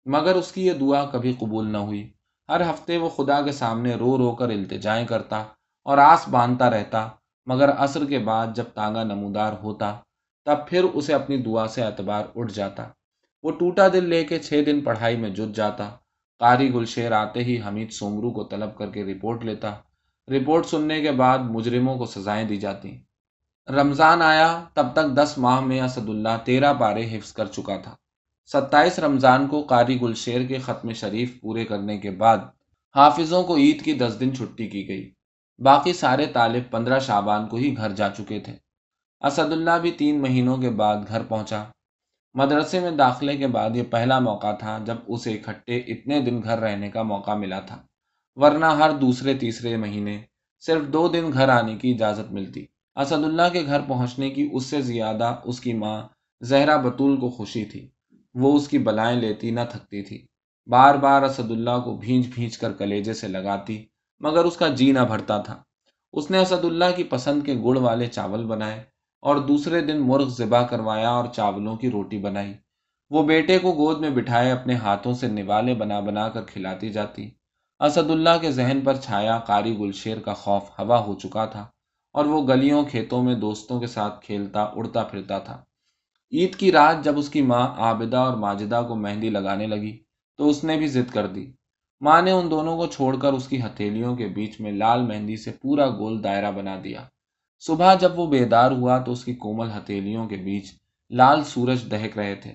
مگر 0.06 0.34
اس 0.34 0.52
کی 0.52 0.66
یہ 0.66 0.72
دعا 0.72 1.04
کبھی 1.04 1.32
قبول 1.32 1.72
نہ 1.72 1.76
ہوئی۔ 1.76 2.12
ہر 2.48 2.70
ہفتے 2.70 2.96
وہ 2.96 3.08
خدا 3.08 3.40
کے 3.42 3.52
سامنے 3.52 3.94
رو 3.94 4.18
رو 4.18 4.34
کر 4.34 4.48
التجائیں 4.48 5.06
کرتا 5.06 5.44
اور 5.84 5.98
آس 5.98 6.28
باندھتا 6.28 6.70
رہتا، 6.70 7.08
مگر 7.46 7.70
عصر 7.72 8.04
کے 8.04 8.18
بعد 8.18 8.46
جب 8.54 8.64
تانگا 8.74 9.02
نمودار 9.02 9.52
ہوتا، 9.62 9.98
تب 10.44 10.56
پھر 10.68 10.84
اسے 10.84 11.14
اپنی 11.14 11.36
دعا 11.36 11.68
سے 11.68 11.82
اعتبار 11.82 12.24
اٹھ 12.36 12.52
جاتا۔ 12.52 12.88
وہ 13.42 13.50
ٹوٹا 13.50 13.88
دل 13.88 14.04
لے 14.04 14.24
کے 14.24 14.38
چھ 14.38 14.62
دن 14.66 14.80
پڑھائی 14.80 15.16
میں 15.16 15.30
جت 15.30 15.56
جاتا 15.56 15.90
قاری 16.38 16.74
گلشیر 16.74 17.12
آتے 17.12 17.44
ہی 17.44 17.60
حمید 17.66 17.90
سومرو 17.90 18.30
کو 18.30 18.44
طلب 18.44 18.78
کر 18.78 18.90
کے 18.90 19.04
رپورٹ 19.04 19.44
لیتا۔ 19.44 19.74
رپورٹ 20.28 20.66
سننے 20.66 21.00
کے 21.00 21.12
بعد 21.12 21.38
مجرموں 21.38 21.98
کو 21.98 22.06
سزائیں 22.06 22.48
دی 22.48 22.56
جاتی۔ 22.56 22.98
رمضان 23.68 24.22
آیا 24.22 24.64
تب 24.74 24.86
تک 24.92 25.16
دس 25.16 25.34
ماہ 25.38 25.60
میں 25.60 25.80
اسد 25.80 26.08
اللہ 26.08 26.36
تیرہ 26.44 26.74
پارے 26.74 27.16
حفظ 27.16 27.32
کر 27.32 27.46
چکا 27.46 27.76
تھا۔ 27.76 27.94
ستائیس 28.46 28.98
رمضان 28.98 29.46
کو 29.46 29.62
قاری 29.62 30.00
گلشیر 30.00 30.46
کے 30.46 30.58
ختم 30.58 30.92
شریف 30.92 31.40
پورے 31.40 31.64
کرنے 31.64 31.98
کے 31.98 32.10
بعد 32.10 32.38
حافظوں 32.96 33.42
کو 33.42 33.56
عید 33.56 33.84
کی 33.84 33.92
دس 33.92 34.16
دن 34.20 34.34
چھٹی 34.34 34.68
کی 34.68 34.88
گئی۔ 34.88 35.10
باقی 35.58 35.92
سارے 35.92 36.26
طالب 36.26 36.70
پندرہ 36.70 36.98
شابان 36.98 37.48
کو 37.48 37.56
ہی 37.56 37.76
گھر 37.76 37.92
جا 37.92 38.08
چکے 38.08 38.40
تھے۔ 38.40 38.52
اسد 39.20 39.52
اللہ 39.52 39.78
بھی 39.82 39.90
تین 39.90 40.22
مہینوں 40.22 40.56
کے 40.56 40.70
بعد 40.70 40.96
گھر 41.08 41.22
پہنچا۔ 41.22 41.64
مدرسے 42.34 42.80
میں 42.80 42.90
داخلے 42.90 43.36
کے 43.36 43.46
بعد 43.46 43.76
یہ 43.76 43.82
پہلا 43.82 44.18
موقع 44.18 44.52
تھا 44.52 44.78
جب 44.86 44.94
اسے 45.06 45.34
اکٹھے 45.34 45.78
اتنے 45.78 46.20
دن 46.20 46.40
گھر 46.42 46.58
رہنے 46.58 46.90
کا 46.90 47.02
موقع 47.02 47.34
ملا 47.34 47.60
تھا، 47.60 47.82
ورنہ 48.34 48.66
ہر 48.66 48.90
دوسرے 48.90 49.34
تیسرے 49.34 49.76
مہینے 49.76 50.22
صرف 50.60 50.82
دو 50.92 51.08
دن 51.08 51.30
گھر 51.32 51.48
آنے 51.48 51.76
کی 51.76 51.92
اجازت 51.92 52.32
ملتی۔ 52.32 52.64
اسد 52.96 53.24
اللہ 53.24 53.48
کے 53.52 53.62
گھر 53.66 53.80
پہنچنے 53.80 54.30
کی 54.30 54.48
اس 54.52 54.66
سے 54.66 54.80
زیادہ 54.82 55.34
اس 55.44 55.60
کی 55.60 55.72
ماں 55.72 56.02
زہرا 56.40 56.76
بطول 56.76 57.16
کو 57.16 57.28
خوشی 57.28 57.64
تھی۔ 57.64 57.88
وہ 58.34 58.56
اس 58.56 58.68
کی 58.68 58.78
بلائیں 58.78 59.20
لیتی 59.20 59.50
نہ 59.50 59.60
تھکتی 59.70 60.02
تھی۔ 60.02 60.26
بار 60.66 60.94
بار 60.94 61.22
اسد 61.22 61.50
اللہ 61.50 61.78
کو 61.84 61.96
بھینج 61.96 62.26
بھینج 62.34 62.58
کر 62.58 62.72
کلیجے 62.72 63.14
سے 63.14 63.28
لگاتی، 63.28 63.84
مگر 64.20 64.44
اس 64.44 64.56
کا 64.56 64.68
جی 64.68 64.92
نہ 64.92 65.00
بھرتا 65.00 65.38
تھا۔ 65.38 65.62
اس 66.12 66.30
نے 66.30 66.38
اسد 66.38 66.64
اللہ 66.64 66.90
کی 66.96 67.04
پسند 67.04 67.42
کے 67.46 67.54
گڑ 67.54 67.76
والے 67.78 68.06
چاول 68.06 68.44
بنائے 68.44 68.82
اور 69.24 69.36
دوسرے 69.36 69.80
دن 69.80 70.00
مرغ 70.00 70.28
ذبح 70.28 70.66
کروایا 70.66 71.10
اور 71.10 71.24
چاولوں 71.24 71.76
کی 71.76 71.90
روٹی 71.90 72.18
بنائی۔ 72.18 72.54
وہ 73.10 73.22
بیٹے 73.22 73.58
کو 73.58 73.72
گود 73.72 74.00
میں 74.00 74.10
بٹھائے 74.10 74.50
اپنے 74.50 74.74
ہاتھوں 74.74 75.12
سے 75.12 75.28
نوالے 75.28 75.74
بنا 75.74 76.00
بنا 76.00 76.28
کر 76.28 76.42
کھلاتی 76.42 76.88
جاتی۔ 76.88 77.30
اسد 77.80 78.10
اللہ 78.10 78.38
کے 78.40 78.52
ذہن 78.52 78.80
پر 78.84 78.96
چھایا 78.96 79.38
قاری 79.38 79.78
گلشیر 79.78 80.18
کا 80.18 80.34
خوف 80.34 80.62
ہوا 80.78 80.98
ہو 80.98 81.14
چکا 81.14 81.44
تھا 81.44 81.66
اور 82.12 82.24
وہ 82.24 82.48
گلیوں 82.48 82.84
کھیتوں 82.84 83.22
میں 83.22 83.34
دوستوں 83.34 83.80
کے 83.80 83.86
ساتھ 83.86 84.24
کھیلتا، 84.24 84.62
اڑتا 84.62 85.02
پھرتا 85.02 85.38
تھا۔ 85.38 85.64
عید 86.32 86.54
کی 86.54 86.72
رات 86.72 87.04
جب 87.04 87.18
اس 87.18 87.28
کی 87.28 87.42
ماں 87.42 87.68
عابدہ 87.68 88.16
اور 88.16 88.36
ماجدہ 88.36 88.84
کو 88.88 88.94
مہندی 88.94 89.30
لگانے 89.30 89.66
لگی 89.66 89.98
تو 90.38 90.48
اس 90.48 90.64
نے 90.64 90.76
بھی 90.76 90.86
ضد 90.86 91.12
کر 91.12 91.26
دی۔ 91.26 91.52
ماں 92.00 92.22
نے 92.22 92.30
ان 92.30 92.50
دونوں 92.50 92.76
کو 92.76 92.86
چھوڑ 92.86 93.16
کر 93.16 93.32
اس 93.32 93.48
کی 93.48 93.62
ہتھیلیوں 93.62 94.16
کے 94.16 94.26
بیچ 94.26 94.60
میں 94.60 94.72
لال 94.72 95.02
مہندی 95.02 95.36
سے 95.36 95.50
پورا 95.50 95.90
گول 95.90 96.24
دائرہ 96.24 96.50
بنا 96.50 96.80
دیا۔ 96.84 97.00
صبح 97.66 97.94
جب 97.94 98.18
وہ 98.18 98.26
بیدار 98.26 98.70
ہوا 98.70 98.98
تو 98.98 99.12
اس 99.12 99.24
کی 99.24 99.34
کومل 99.34 99.68
ہتھیلیوں 99.70 100.28
کے 100.28 100.36
بیچ 100.36 100.72
لال 101.10 101.44
سورج 101.44 101.90
دہک 101.90 102.18
رہے 102.18 102.34
تھے۔ 102.34 102.52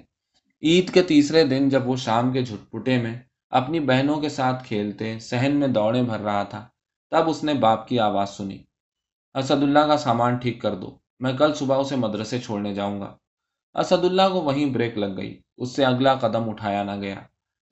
عید 0.63 0.93
کے 0.93 1.01
تیسرے 1.01 1.43
دن 1.43 1.69
جب 1.69 1.87
وہ 1.89 1.95
شام 1.95 2.31
کے 2.31 2.43
جھٹپٹے 2.45 3.01
میں 3.01 3.19
اپنی 3.49 3.79
بہنوں 3.79 4.21
کے 4.21 4.29
ساتھ 4.29 4.67
کھیلتے، 4.67 5.19
سہن 5.19 5.55
میں 5.55 5.67
دوڑیں 5.67 6.03
بھر 6.03 6.19
رہا 6.19 6.43
تھا، 6.43 6.67
تب 7.11 7.29
اس 7.29 7.43
نے 7.43 7.53
باپ 7.53 7.87
کی 7.87 7.99
آواز 7.99 8.29
سنی۔ 8.29 8.57
اسد 9.33 9.63
اللہ 9.63 9.79
کا 9.79 9.97
سامان 9.97 10.35
ٹھیک 10.35 10.61
کر 10.61 10.75
دو، 10.75 10.97
میں 11.19 11.33
کل 11.33 11.53
صبح 11.53 11.79
اسے 11.79 11.95
مدرسے 11.95 12.39
چھوڑنے 12.39 12.73
جاؤں 12.73 13.01
گا۔ 13.01 13.15
اسد 13.79 14.05
اللہ 14.05 14.29
کو 14.31 14.41
وہیں 14.41 14.65
بریک 14.65 14.97
لگ 14.97 15.17
گئی، 15.17 15.41
اس 15.57 15.75
سے 15.75 15.85
اگلا 15.85 16.15
قدم 16.15 16.49
اٹھایا 16.49 16.83
نہ 16.83 17.01
گیا۔ 17.01 17.15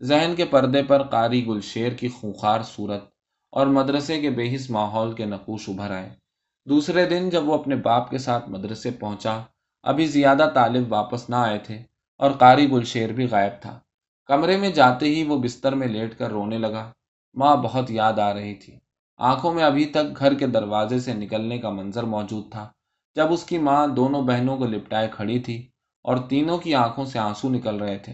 ذہن 0.02 0.34
کے 0.38 0.46
پردے 0.46 0.84
پر 0.84 1.04
قاری 1.04 1.48
گل 1.48 1.62
شیر 1.62 1.92
کی 1.92 2.08
خونخار 2.08 2.62
صورت 2.62 3.04
اور 3.50 3.68
مدرسے 3.68 4.22
کے 4.22 4.30
بے 4.30 4.56
ماحول 4.70 5.14
کے 5.14 5.26
نقوش 5.26 5.70
ابھر 5.70 5.92
آئے۔ 5.92 6.27
دوسرے 6.70 7.10
دن 7.10 7.30
جب 7.30 7.50
وہ 7.50 7.54
اپنے 7.54 7.76
باپ 7.76 8.10
کے 8.10 8.18
ساتھ 8.18 8.50
مدرسے 8.50 8.92
پہنچا، 8.92 9.42
ابھی 9.84 10.06
زیادہ 10.06 10.52
طالب 10.54 10.92
واپس 10.92 11.30
نہ 11.30 11.36
آئے 11.36 11.58
تھے 11.58 11.82
اور 12.18 12.32
قاری 12.32 12.72
گل 12.72 12.84
شیر 12.84 13.14
بھی 13.14 13.26
غائب 13.26 13.62
تھا۔ 13.62 13.80
کمرے 14.26 14.58
میں 14.58 14.70
جاتے 14.70 15.06
ہی 15.06 15.24
وہ 15.24 15.40
بستر 15.40 15.76
میں 15.76 15.88
لیٹ 15.88 16.18
کر 16.18 16.30
رونے 16.30 16.58
لگا۔ 16.58 16.92
ماں 17.34 17.56
بہت 17.56 17.92
یاد 17.92 18.20
آ 18.20 18.34
رہی 18.34 18.56
تھی۔ 18.56 18.80
آنکھوں 19.18 19.54
میں 19.54 19.64
ابھی 19.64 19.86
تک 19.86 20.20
گھر 20.20 20.34
کے 20.34 20.48
دروازے 20.48 21.00
سے 21.00 21.14
نکلنے 21.14 21.58
کا 21.58 21.70
منظر 21.70 22.04
موجود 22.04 22.52
تھا۔ 22.52 22.70
جب 23.16 23.32
اس 23.34 23.44
کی 23.44 23.58
ماں 23.58 23.88
دونوں 23.88 24.22
بہنوں 24.22 24.58
کو 24.58 24.66
لپٹائے 24.66 25.08
کھڑی 25.12 25.40
تھی 25.40 25.68
اور 26.04 26.18
تینوں 26.18 26.58
کی 26.58 26.76
آنکھوں 26.76 27.06
سے 27.06 27.20
آنسو 27.20 27.50
نکل 27.50 27.76
رہے 27.76 27.98
تھے۔ 27.98 28.14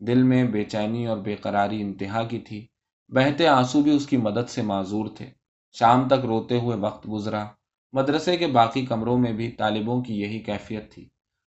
دل 0.00 0.22
میں 0.22 0.44
بے 0.44 0.64
چینی 0.64 1.06
اور 1.06 1.16
بے 1.16 1.36
قراری 1.36 1.82
انتہا 1.82 2.22
کی 2.22 2.38
تھی۔ 2.38 2.66
بہتے 3.08 3.48
آنسو 3.48 3.82
بھی 3.82 3.96
اس 3.96 4.06
کی 4.06 4.16
مدد 4.16 4.50
سے 4.50 4.62
معذور 4.62 5.06
تھے۔ 5.16 5.30
شام 5.72 6.06
تک 6.06 6.24
روتے 6.24 6.60
ہوئے 6.60 6.76
وقت 6.76 7.08
گزرا۔ 7.12 7.46
مدرسے 7.92 8.36
کے 8.36 8.46
باقی 8.46 8.86
کمروں 8.86 9.18
میں 9.18 9.32
بھی 9.32 9.50
طالبوں 9.50 10.02
کی 10.02 10.20
یہی 10.20 10.38
کیفیت 10.38 10.92
تھی۔ 10.92 11.08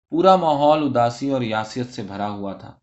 پورا 0.09 0.35
ماحول 0.35 0.83
اداسی 0.83 1.29
اور 1.29 1.41
یاسیت 1.41 1.89
سے 1.89 2.03
بھرا 2.03 2.29
ہوا 2.29 2.53
تھا۔ 2.53 2.73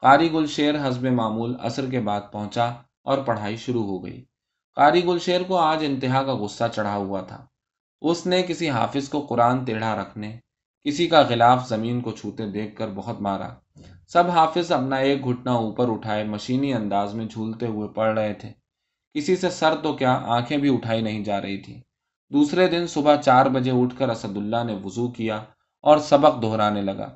قاری 0.00 0.32
گل 0.32 0.46
شیر 0.46 0.88
حسب 0.88 1.04
معمول 1.04 1.56
عصر 1.60 1.90
کے 1.90 2.00
بعد 2.00 2.20
پہنچا 2.32 2.66
اور 3.02 3.18
پڑھائی 3.18 3.56
شروع 3.56 3.84
ہو 3.84 4.04
گئی۔ 4.04 4.24
قاری 4.74 5.04
گل 5.04 5.18
شیر 5.18 5.40
کو 5.42 5.56
آج 5.56 5.84
انتہا 5.86 6.22
کا 6.22 6.34
غصہ 6.34 6.64
چڑھا 6.74 6.96
ہوا 6.96 7.20
تھا۔ 7.20 7.46
اس 8.00 8.26
نے 8.26 8.42
کسی 8.42 8.70
حافظ 8.70 9.08
کو 9.08 9.20
قرآن 9.20 9.64
ٹیڑھا 9.64 10.02
رکھنے، 10.02 10.38
کسی 10.84 11.06
کا 11.06 11.20
غلاف 11.20 11.68
زمین 11.68 12.00
کو 12.00 12.10
چھوتے 12.10 12.46
دیکھ 12.46 12.76
کر 12.76 12.88
بہت 12.88 13.20
مارا۔ 13.20 13.48
سب 14.08 14.28
حافظ 14.28 14.72
اپنا 14.72 14.96
ایک 14.96 15.24
گھٹنا 15.24 15.52
اوپر 15.52 15.90
اٹھائے 15.90 16.24
مشینی 16.24 16.74
انداز 16.74 17.14
میں 17.14 17.26
جھولتے 17.26 17.66
ہوئے 17.66 17.88
پڑھ 17.88 18.18
رہے 18.18 18.34
تھے۔ 18.34 18.52
کسی 19.14 19.36
سے 19.36 19.50
سر 19.50 19.74
تو 19.82 19.92
کیا 19.92 20.12
آنکھیں 20.12 20.58
بھی 20.58 20.74
اٹھائی 20.74 21.00
نہیں 21.00 21.24
جا 21.24 21.40
رہی 21.40 21.58
تھی 21.62 21.80
دوسرے 22.32 22.66
دن 22.66 22.86
صبح 22.86 23.16
چار 23.16 23.46
بجے 23.46 23.70
اٹھ 23.70 23.98
کر 23.98 24.08
اسد 24.08 24.36
اللہ 24.36 24.64
نے 24.64 24.74
وضو 24.84 25.08
کیا 25.08 25.44
اور 25.80 25.98
سبق 25.98 26.42
دہرانے 26.42 26.82
لگا۔ 26.82 27.08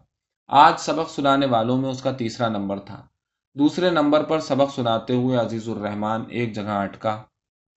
آج 0.48 0.75
سبق 0.79 1.11
سنانے 1.11 1.46
والوں 1.46 1.81
میں 1.81 1.90
اس 1.90 2.03
کا 2.03 2.12
تیسرا 2.12 2.48
نمبر 2.48 2.79
تھا۔ 2.79 3.07
دوسرے 3.55 3.90
نمبر 3.90 4.22
پر 4.22 4.40
سبق 4.40 4.75
سناتے 4.75 5.14
ہوئے 5.14 5.38
عزیز 5.38 5.68
الرحمان 5.68 6.25
ایک 6.29 6.55
جگہ 6.55 6.70
اٹکا۔ 6.70 7.22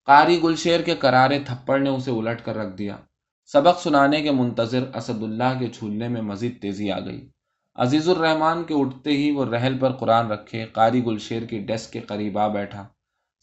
قاری 0.06 0.42
گلشیر 0.42 0.80
کے 0.80 0.94
کرارے 0.94 1.38
تھپڑ 1.38 1.78
نے 1.78 1.90
اسے 1.90 2.10
الٹ 2.10 2.44
کر 2.44 2.56
رکھ 2.56 2.76
دیا۔ 2.76 2.96
سبق 3.44 3.80
سنانے 3.80 4.22
کے 4.22 4.30
منتظر 4.30 4.84
اسد 4.94 5.22
اللہ 5.22 5.58
کے 5.58 5.66
جھولنے 5.66 6.08
میں 6.08 6.22
مزید 6.22 6.62
تیزی 6.62 6.92
آ 6.92 7.00
گئی۔ 7.00 7.28
عزیز 7.74 8.08
الرحمان 8.08 8.64
کے 8.64 8.74
اٹھتے 8.74 9.10
ہی 9.10 9.30
وہ 9.30 9.44
رحل 9.44 9.78
پر 9.78 9.92
قرآن 9.92 10.30
رکھے 10.30 10.64
قاری 10.64 11.06
گلشیر 11.06 11.42
کی 11.42 11.58
ڈیسک 11.58 11.92
کے 11.92 12.00
قریب 12.00 12.38
آ 12.38 12.48
بیٹھا۔ 12.48 12.86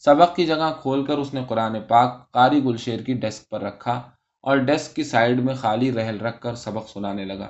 سبق 0.04 0.36
کی 0.36 0.46
جگہ 0.46 0.72
کھول 0.82 1.06
کر 1.06 1.18
اس 1.18 1.34
نے 1.34 1.40
قرآن 1.48 1.80
پاک 1.88 2.32
قاری 2.32 2.64
گلشیر 2.64 3.00
کی 3.00 3.14
ڈیسک 3.14 3.50
پر 3.50 3.60
رکھا 3.60 4.02
اور 4.42 4.56
ڈیسک 4.56 4.96
کی 4.96 5.04
سائڈ 5.04 5.44
میں 5.44 5.54
خالی 5.54 5.92
رحل 5.92 6.20
رکھ 6.20 6.40
کر 6.40 6.54
سبق 6.54 6.88
سنانے 6.88 7.24
لگا۔ 7.24 7.48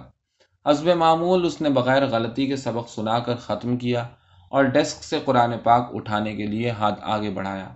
حسب 0.71 0.89
معمول 0.89 1.47
اس 1.47 1.61
نے 1.61 1.69
بغیر 1.69 2.07
غلطی 2.07 2.47
کے 2.47 2.57
سبق 2.57 2.89
سنا 2.89 3.19
کر 3.19 3.35
ختم 3.37 3.77
کیا 3.77 4.07
اور 4.49 4.65
ڈیسک 4.65 5.05
سے 5.05 5.19
قرآن 5.25 5.53
پاک 5.63 5.91
اٹھانے 5.95 6.37
کے 6.37 6.47
لیے 6.47 6.71
ہاتھ 6.71 7.01
آگے 7.03 7.31
بڑھایا۔ 7.31 7.69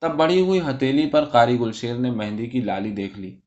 تب 0.00 0.14
بڑھی 0.14 0.40
ہوئی 0.40 0.60
ہتیلی 0.60 1.10
پر 1.10 1.24
قاری 1.24 1.60
گلشیر 1.60 1.94
نے 1.94 2.10
مہندی 2.10 2.46
کی 2.46 2.60
لالی 2.60 2.90
دیکھ 2.90 3.18
لی۔ 3.18 3.40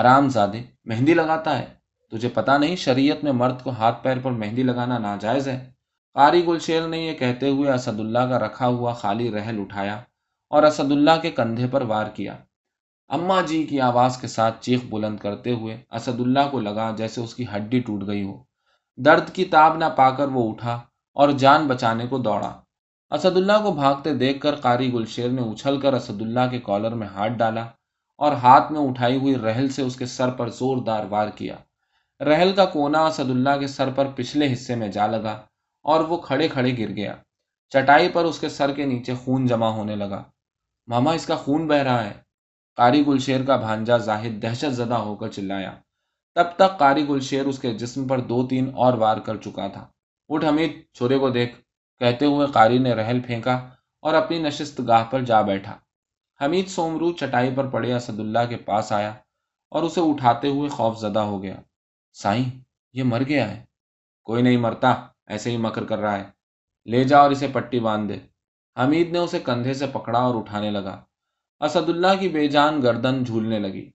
حرام 0.00 0.28
زادے، 0.28 0.62
مہندی 0.84 1.14
لگاتا 1.14 1.58
ہے؟ 1.58 1.66
تجھے 2.10 2.28
پتا 2.28 2.58
نہیں 2.58 2.76
شریعت 2.76 3.24
میں 3.24 3.32
مرد 3.32 3.62
کو 3.62 3.70
ہاتھ 3.70 4.04
پیر 4.04 4.16
پر 4.22 4.30
مہندی 4.30 4.62
لگانا 4.62 4.98
ناجائز 4.98 5.48
ہے؟ 5.48 5.70
قاری 6.14 6.46
گلشیر 6.46 6.88
نے 6.88 6.98
یہ 6.98 7.14
کہتے 7.14 7.48
ہوئے 7.48 7.72
اسد 7.72 8.00
اللہ 8.00 8.18
کا 8.18 8.38
رکھا 8.38 8.66
ہوا 8.66 8.92
خالی 8.92 9.32
رحل 9.32 9.60
اٹھایا۔ 9.60 10.00
اور 10.50 10.62
اسد 10.62 10.92
اللہ 10.92 11.20
کے 11.22 11.30
کندھے 11.30 11.66
پر 11.66 11.82
وار 11.82 12.06
کیا۔ 12.06 12.36
اما 13.08 13.40
جی 13.40 13.62
کی 13.62 13.80
آواز 13.80 14.16
کے 14.16 14.26
ساتھ 14.26 14.62
چیخ 14.62 14.80
بلند 14.90 15.18
کرتے 15.18 15.52
ہوئے 15.52 15.80
اسد 15.90 16.20
اللہ 16.20 16.48
کو 16.50 16.60
لگا 16.60 16.90
جیسے 16.96 17.20
اس 17.20 17.34
کی 17.34 17.44
ہڈی 17.56 17.80
ٹوٹ 17.80 18.06
گئی 18.06 18.22
ہو۔ 18.22 18.42
درد 18.96 19.30
کی 19.30 19.44
تاب 19.44 19.76
نہ 19.76 19.84
پا 19.96 20.10
کر 20.10 20.28
وہ 20.28 20.50
اٹھا 20.50 20.80
اور 21.12 21.28
جان 21.28 21.66
بچانے 21.66 22.06
کو 22.06 22.18
دوڑا۔ 22.18 22.60
اسد 23.10 23.36
اللہ 23.36 23.62
کو 23.62 23.72
بھاگتے 23.72 24.14
دیکھ 24.14 24.40
کر 24.40 24.54
قاری 24.54 24.92
گلشیر 24.92 25.28
نے 25.28 25.42
اچھل 25.42 25.80
کر 25.80 25.92
اسد 25.92 26.22
اللہ 26.22 26.50
کے 26.50 26.58
کالر 26.58 26.94
میں 26.94 27.08
ہاتھ 27.08 27.32
ڈالا 27.32 27.66
اور 28.18 28.32
ہاتھ 28.32 28.72
میں 28.72 28.80
اٹھائی 28.80 29.16
ہوئی 29.16 29.34
رحل 29.34 29.68
سے 29.68 29.82
اس 29.82 29.96
کے 29.96 30.06
سر 30.06 30.30
پر 30.30 30.48
زوردار 30.48 31.04
وار 31.08 31.28
کیا۔ 31.28 31.56
رحل 32.20 32.52
کا 32.52 32.64
کونا 32.64 32.98
اسد 33.06 33.30
اللہ 33.30 33.58
کے 33.60 33.66
سر 33.66 33.90
پر 33.90 34.06
پچھلے 34.14 34.52
حصے 34.52 34.74
میں 34.74 34.88
جا 34.88 35.06
لگا 35.06 35.42
اور 35.82 36.00
وہ 36.00 36.16
کھڑے 36.16 36.48
کھڑے 36.48 36.72
گر 36.78 36.96
گیا۔ 36.96 37.14
چٹائی 37.70 38.08
پر 38.08 38.24
اس 38.24 38.38
کے 38.38 38.48
سر 38.48 38.72
کے 38.72 38.86
نیچے 38.86 39.14
خون 39.14 39.46
جمع 39.46 39.68
ہونے 39.68 39.96
لگا۔ 39.96 40.22
ماما 40.90 41.12
اس 41.12 41.26
کا 41.26 41.36
خون 41.36 41.66
بہ 41.66 41.74
رہا 41.74 42.04
ہے۔ 42.04 42.14
قاری 42.76 43.06
گلشیر 43.06 43.44
کا 43.44 43.56
بھانجا 43.56 43.96
زاہد 43.96 44.42
دہشت 44.42 44.72
زدہ 44.72 44.94
ہو 44.94 45.16
کر 45.16 45.28
چلایا۔ 45.28 45.74
تب 46.34 46.44
تک 46.56 46.78
قاری 46.78 47.08
گلشیر 47.08 47.44
اس 47.44 47.58
کے 47.58 47.74
جسم 47.74 48.08
پر 48.08 48.20
دو 48.20 48.46
تین 48.46 48.70
اور 48.76 48.92
وار 48.92 49.16
کر 49.16 49.36
چکا 49.36 49.68
تھا۔ 49.68 49.88
اٹھ 50.28 50.44
حمید، 50.44 50.92
چھوڑے 50.92 51.18
کو 51.18 51.30
دیکھ۔ 51.30 51.60
کہتے 51.98 52.26
ہوئے 52.26 52.46
قاری 52.46 52.78
نے 52.78 52.92
رحل 52.92 53.20
پھینکا 53.20 53.54
اور 54.02 54.14
اپنی 54.14 54.38
نشست 54.38 54.80
گاہ 54.88 55.04
پر 55.04 55.22
جا 55.22 55.40
بیٹھا۔ 55.42 55.78
حمید 56.44 56.68
سومرو 56.68 57.12
چٹائی 57.12 57.50
پر 57.54 57.68
پڑے 57.68 57.94
اسد 57.94 58.20
اللہ 58.20 58.38
کے 58.48 58.56
پاس 58.56 58.92
آیا 58.92 59.10
اور 59.70 59.82
اسے 59.82 60.00
اٹھاتے 60.00 60.48
ہوئے 60.48 60.68
خوف 60.68 60.98
زدہ 60.98 61.18
ہو 61.18 61.42
گیا۔ 61.42 61.56
سائیں، 62.12 62.44
یہ 62.92 63.02
مر 63.02 63.22
گیا 63.28 63.50
ہے۔ 63.50 63.64
کوئی 64.22 64.42
نہیں 64.42 64.56
مرتا، 64.56 65.06
ایسے 65.26 65.50
ہی 65.50 65.56
مکر 65.56 65.84
کر 65.84 65.98
رہا 65.98 66.18
ہے۔ 66.18 66.24
لے 66.90 67.04
جا 67.04 67.18
اور 67.18 67.30
اسے 67.30 67.48
پٹی 67.52 67.80
باندھ 67.80 68.12
دے۔ 68.12 68.29
حمید 68.78 69.12
نے 69.12 69.18
اسے 69.18 69.38
کندھے 69.38 69.74
سے 69.74 69.86
پکڑا 69.86 70.18
اور 70.18 70.34
اٹھانے 70.34 70.70
لگا۔ 70.70 71.04
اسد 71.60 71.88
اللہ 71.88 72.20
کی 72.20 72.28
بے 72.28 72.48
جان 72.48 72.82
گردن 72.82 73.24
جھولنے 73.24 73.58
لگی۔ 73.58 73.90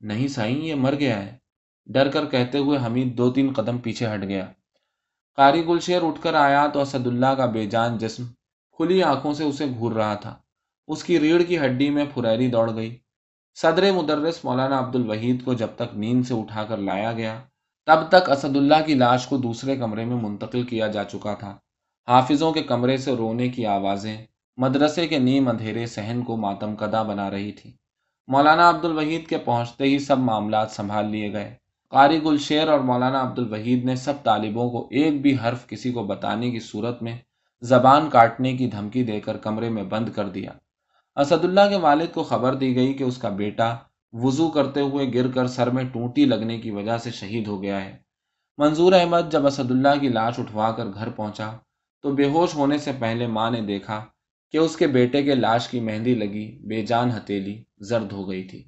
نہیں 0.00 0.28
سائیں، 0.28 0.64
یہ 0.64 0.74
مر 0.74 0.94
گیا 0.94 1.26
ہے۔ 1.26 1.36
ڈر 1.86 2.10
کر 2.10 2.26
کہتے 2.26 2.58
ہوئے 2.58 2.78
حمید 2.86 3.18
دو 3.18 3.32
تین 3.32 3.52
قدم 3.52 3.78
پیچھے 3.78 4.06
ہٹ 4.06 4.22
گیا۔ 4.22 4.46
قاری 5.36 5.66
گلشیر 5.66 6.02
اٹھ 6.02 6.22
کر 6.22 6.34
آیا 6.34 6.66
تو 6.66 6.80
اسد 6.80 7.06
اللہ 7.06 7.26
کا 7.26 7.46
بے 7.46 7.66
جان 7.66 7.98
جسم 7.98 8.24
کھلی 8.72 9.02
آنکھوں 9.02 9.34
سے 9.34 9.44
اسے 9.44 9.66
گھور 9.78 9.92
رہا 9.92 10.14
تھا۔ 10.14 10.36
اس 10.88 11.04
کی 11.04 11.20
ریڑھ 11.20 11.42
کی 11.48 11.58
ہڈی 11.58 11.90
میں 11.90 12.04
پھریری 12.14 12.50
دوڑ 12.50 12.74
گئی۔ 12.74 12.98
صدر 13.54 13.92
مدرس 13.92 14.44
مولانا 14.44 14.78
عبد 14.78 14.96
الوحید 14.96 15.44
کو 15.44 15.54
جب 15.54 15.68
تک 15.76 15.96
نیند 15.96 16.26
سے 16.26 16.34
اٹھا 16.34 16.64
کر 16.64 16.76
لایا 16.76 17.12
گیا، 17.12 17.40
تب 17.86 18.08
تک 18.08 18.30
اسد 18.30 18.56
اللہ 18.56 18.74
کی 18.86 18.94
لاش 18.94 19.26
کو 19.26 19.36
دوسرے 19.36 19.76
کمرے 19.76 20.04
میں 20.04 20.16
منتقل 20.16 20.62
کیا 20.62 20.86
جا 20.86 21.04
چکا 21.04 21.34
تھا۔ 21.34 21.58
حافظوں 22.08 22.52
کے 22.52 22.62
کمرے 22.62 22.96
سے 22.96 23.16
رونے 23.16 23.48
کی 23.48 23.66
آوازیں 23.66 24.16
مدرسے 24.56 25.06
کے 25.06 25.18
نیم 25.18 25.48
اندھیرے 25.48 25.86
سہن 25.86 26.22
کو 26.26 26.36
ماتم 26.36 26.76
کدا 26.76 27.02
بنا 27.02 27.30
رہی 27.30 27.52
تھی۔ 27.52 27.72
مولانا 28.28 28.68
عبد 28.68 28.84
الوحید 28.84 29.26
کے 29.26 29.38
پہنچتے 29.38 29.84
ہی 29.84 29.98
سب 29.98 30.18
معاملات 30.18 30.70
سنبھال 30.70 31.10
لیے 31.10 31.32
گئے۔ 31.32 31.54
قاری 31.88 32.22
گلشیر 32.22 32.68
اور 32.68 32.80
مولانا 32.80 33.20
عبد 33.20 33.38
الوحید 33.38 33.84
نے 33.84 33.96
سب 33.96 34.12
طالبوں 34.22 34.70
کو 34.70 34.88
ایک 34.90 35.22
بھی 35.22 35.36
حرف 35.44 35.66
کسی 35.66 35.92
کو 35.92 36.04
بتانے 36.04 36.50
کی 36.50 36.60
صورت 36.60 37.02
میں 37.02 37.16
زبان 37.60 38.10
کاٹنے 38.10 38.56
کی 38.56 38.66
دھمکی 38.66 39.04
دے 39.04 39.20
کر 39.20 39.36
کمرے 39.36 39.68
میں 39.68 39.82
بند 39.82 40.08
کر 40.08 40.28
دیا۔ 40.28 40.50
اسد 41.16 41.44
اللہ 41.44 41.68
کے 41.70 41.76
والد 41.76 42.14
کو 42.14 42.22
خبر 42.22 42.54
دی 42.54 42.76
گئی 42.76 42.94
کہ 42.94 43.04
اس 43.04 43.18
کا 43.18 43.28
بیٹا 43.28 43.76
وضو 44.12 44.50
کرتے 44.50 44.80
ہوئے 44.80 45.10
گر 45.14 45.30
کر 45.30 45.46
سر 45.46 45.70
میں 45.70 45.84
ٹوٹی 45.84 46.24
لگنے 46.24 46.58
کی 46.58 46.70
وجہ 46.70 46.98
سے 46.98 47.10
شہید 47.10 47.46
ہو 47.46 47.62
گیا 47.62 47.84
ہے۔ 47.84 47.96
منظور 48.58 48.92
احمد 48.92 49.32
جب 49.32 49.46
اسد 49.46 49.70
اللہ 49.70 50.00
کی 50.00 50.08
لاش 50.08 50.38
اٹھوا 50.38 50.72
کر 50.72 50.86
گھر 50.86 51.10
پہنچا 51.10 51.50
تو 52.06 52.12
بے 52.12 52.24
ہوش 52.24 52.54
ہونے 52.54 52.78
سے 52.78 52.90
پہلے 52.98 53.26
ماں 53.26 53.50
نے 53.50 53.60
دیکھا 53.60 54.04
کہ 54.52 54.58
اس 54.58 54.76
کے 54.76 54.86
بیٹے 54.86 55.22
کے 55.22 55.34
لاش 55.34 55.68
کی 55.68 55.80
مہندی 55.80 56.14
لگی، 56.14 56.58
بے 56.66 56.86
جان 56.86 57.10
ہتیلی 57.10 57.64
زرد 57.80 58.12
ہو 58.12 58.30
گئی 58.30 58.42
تھی۔ 58.42 58.62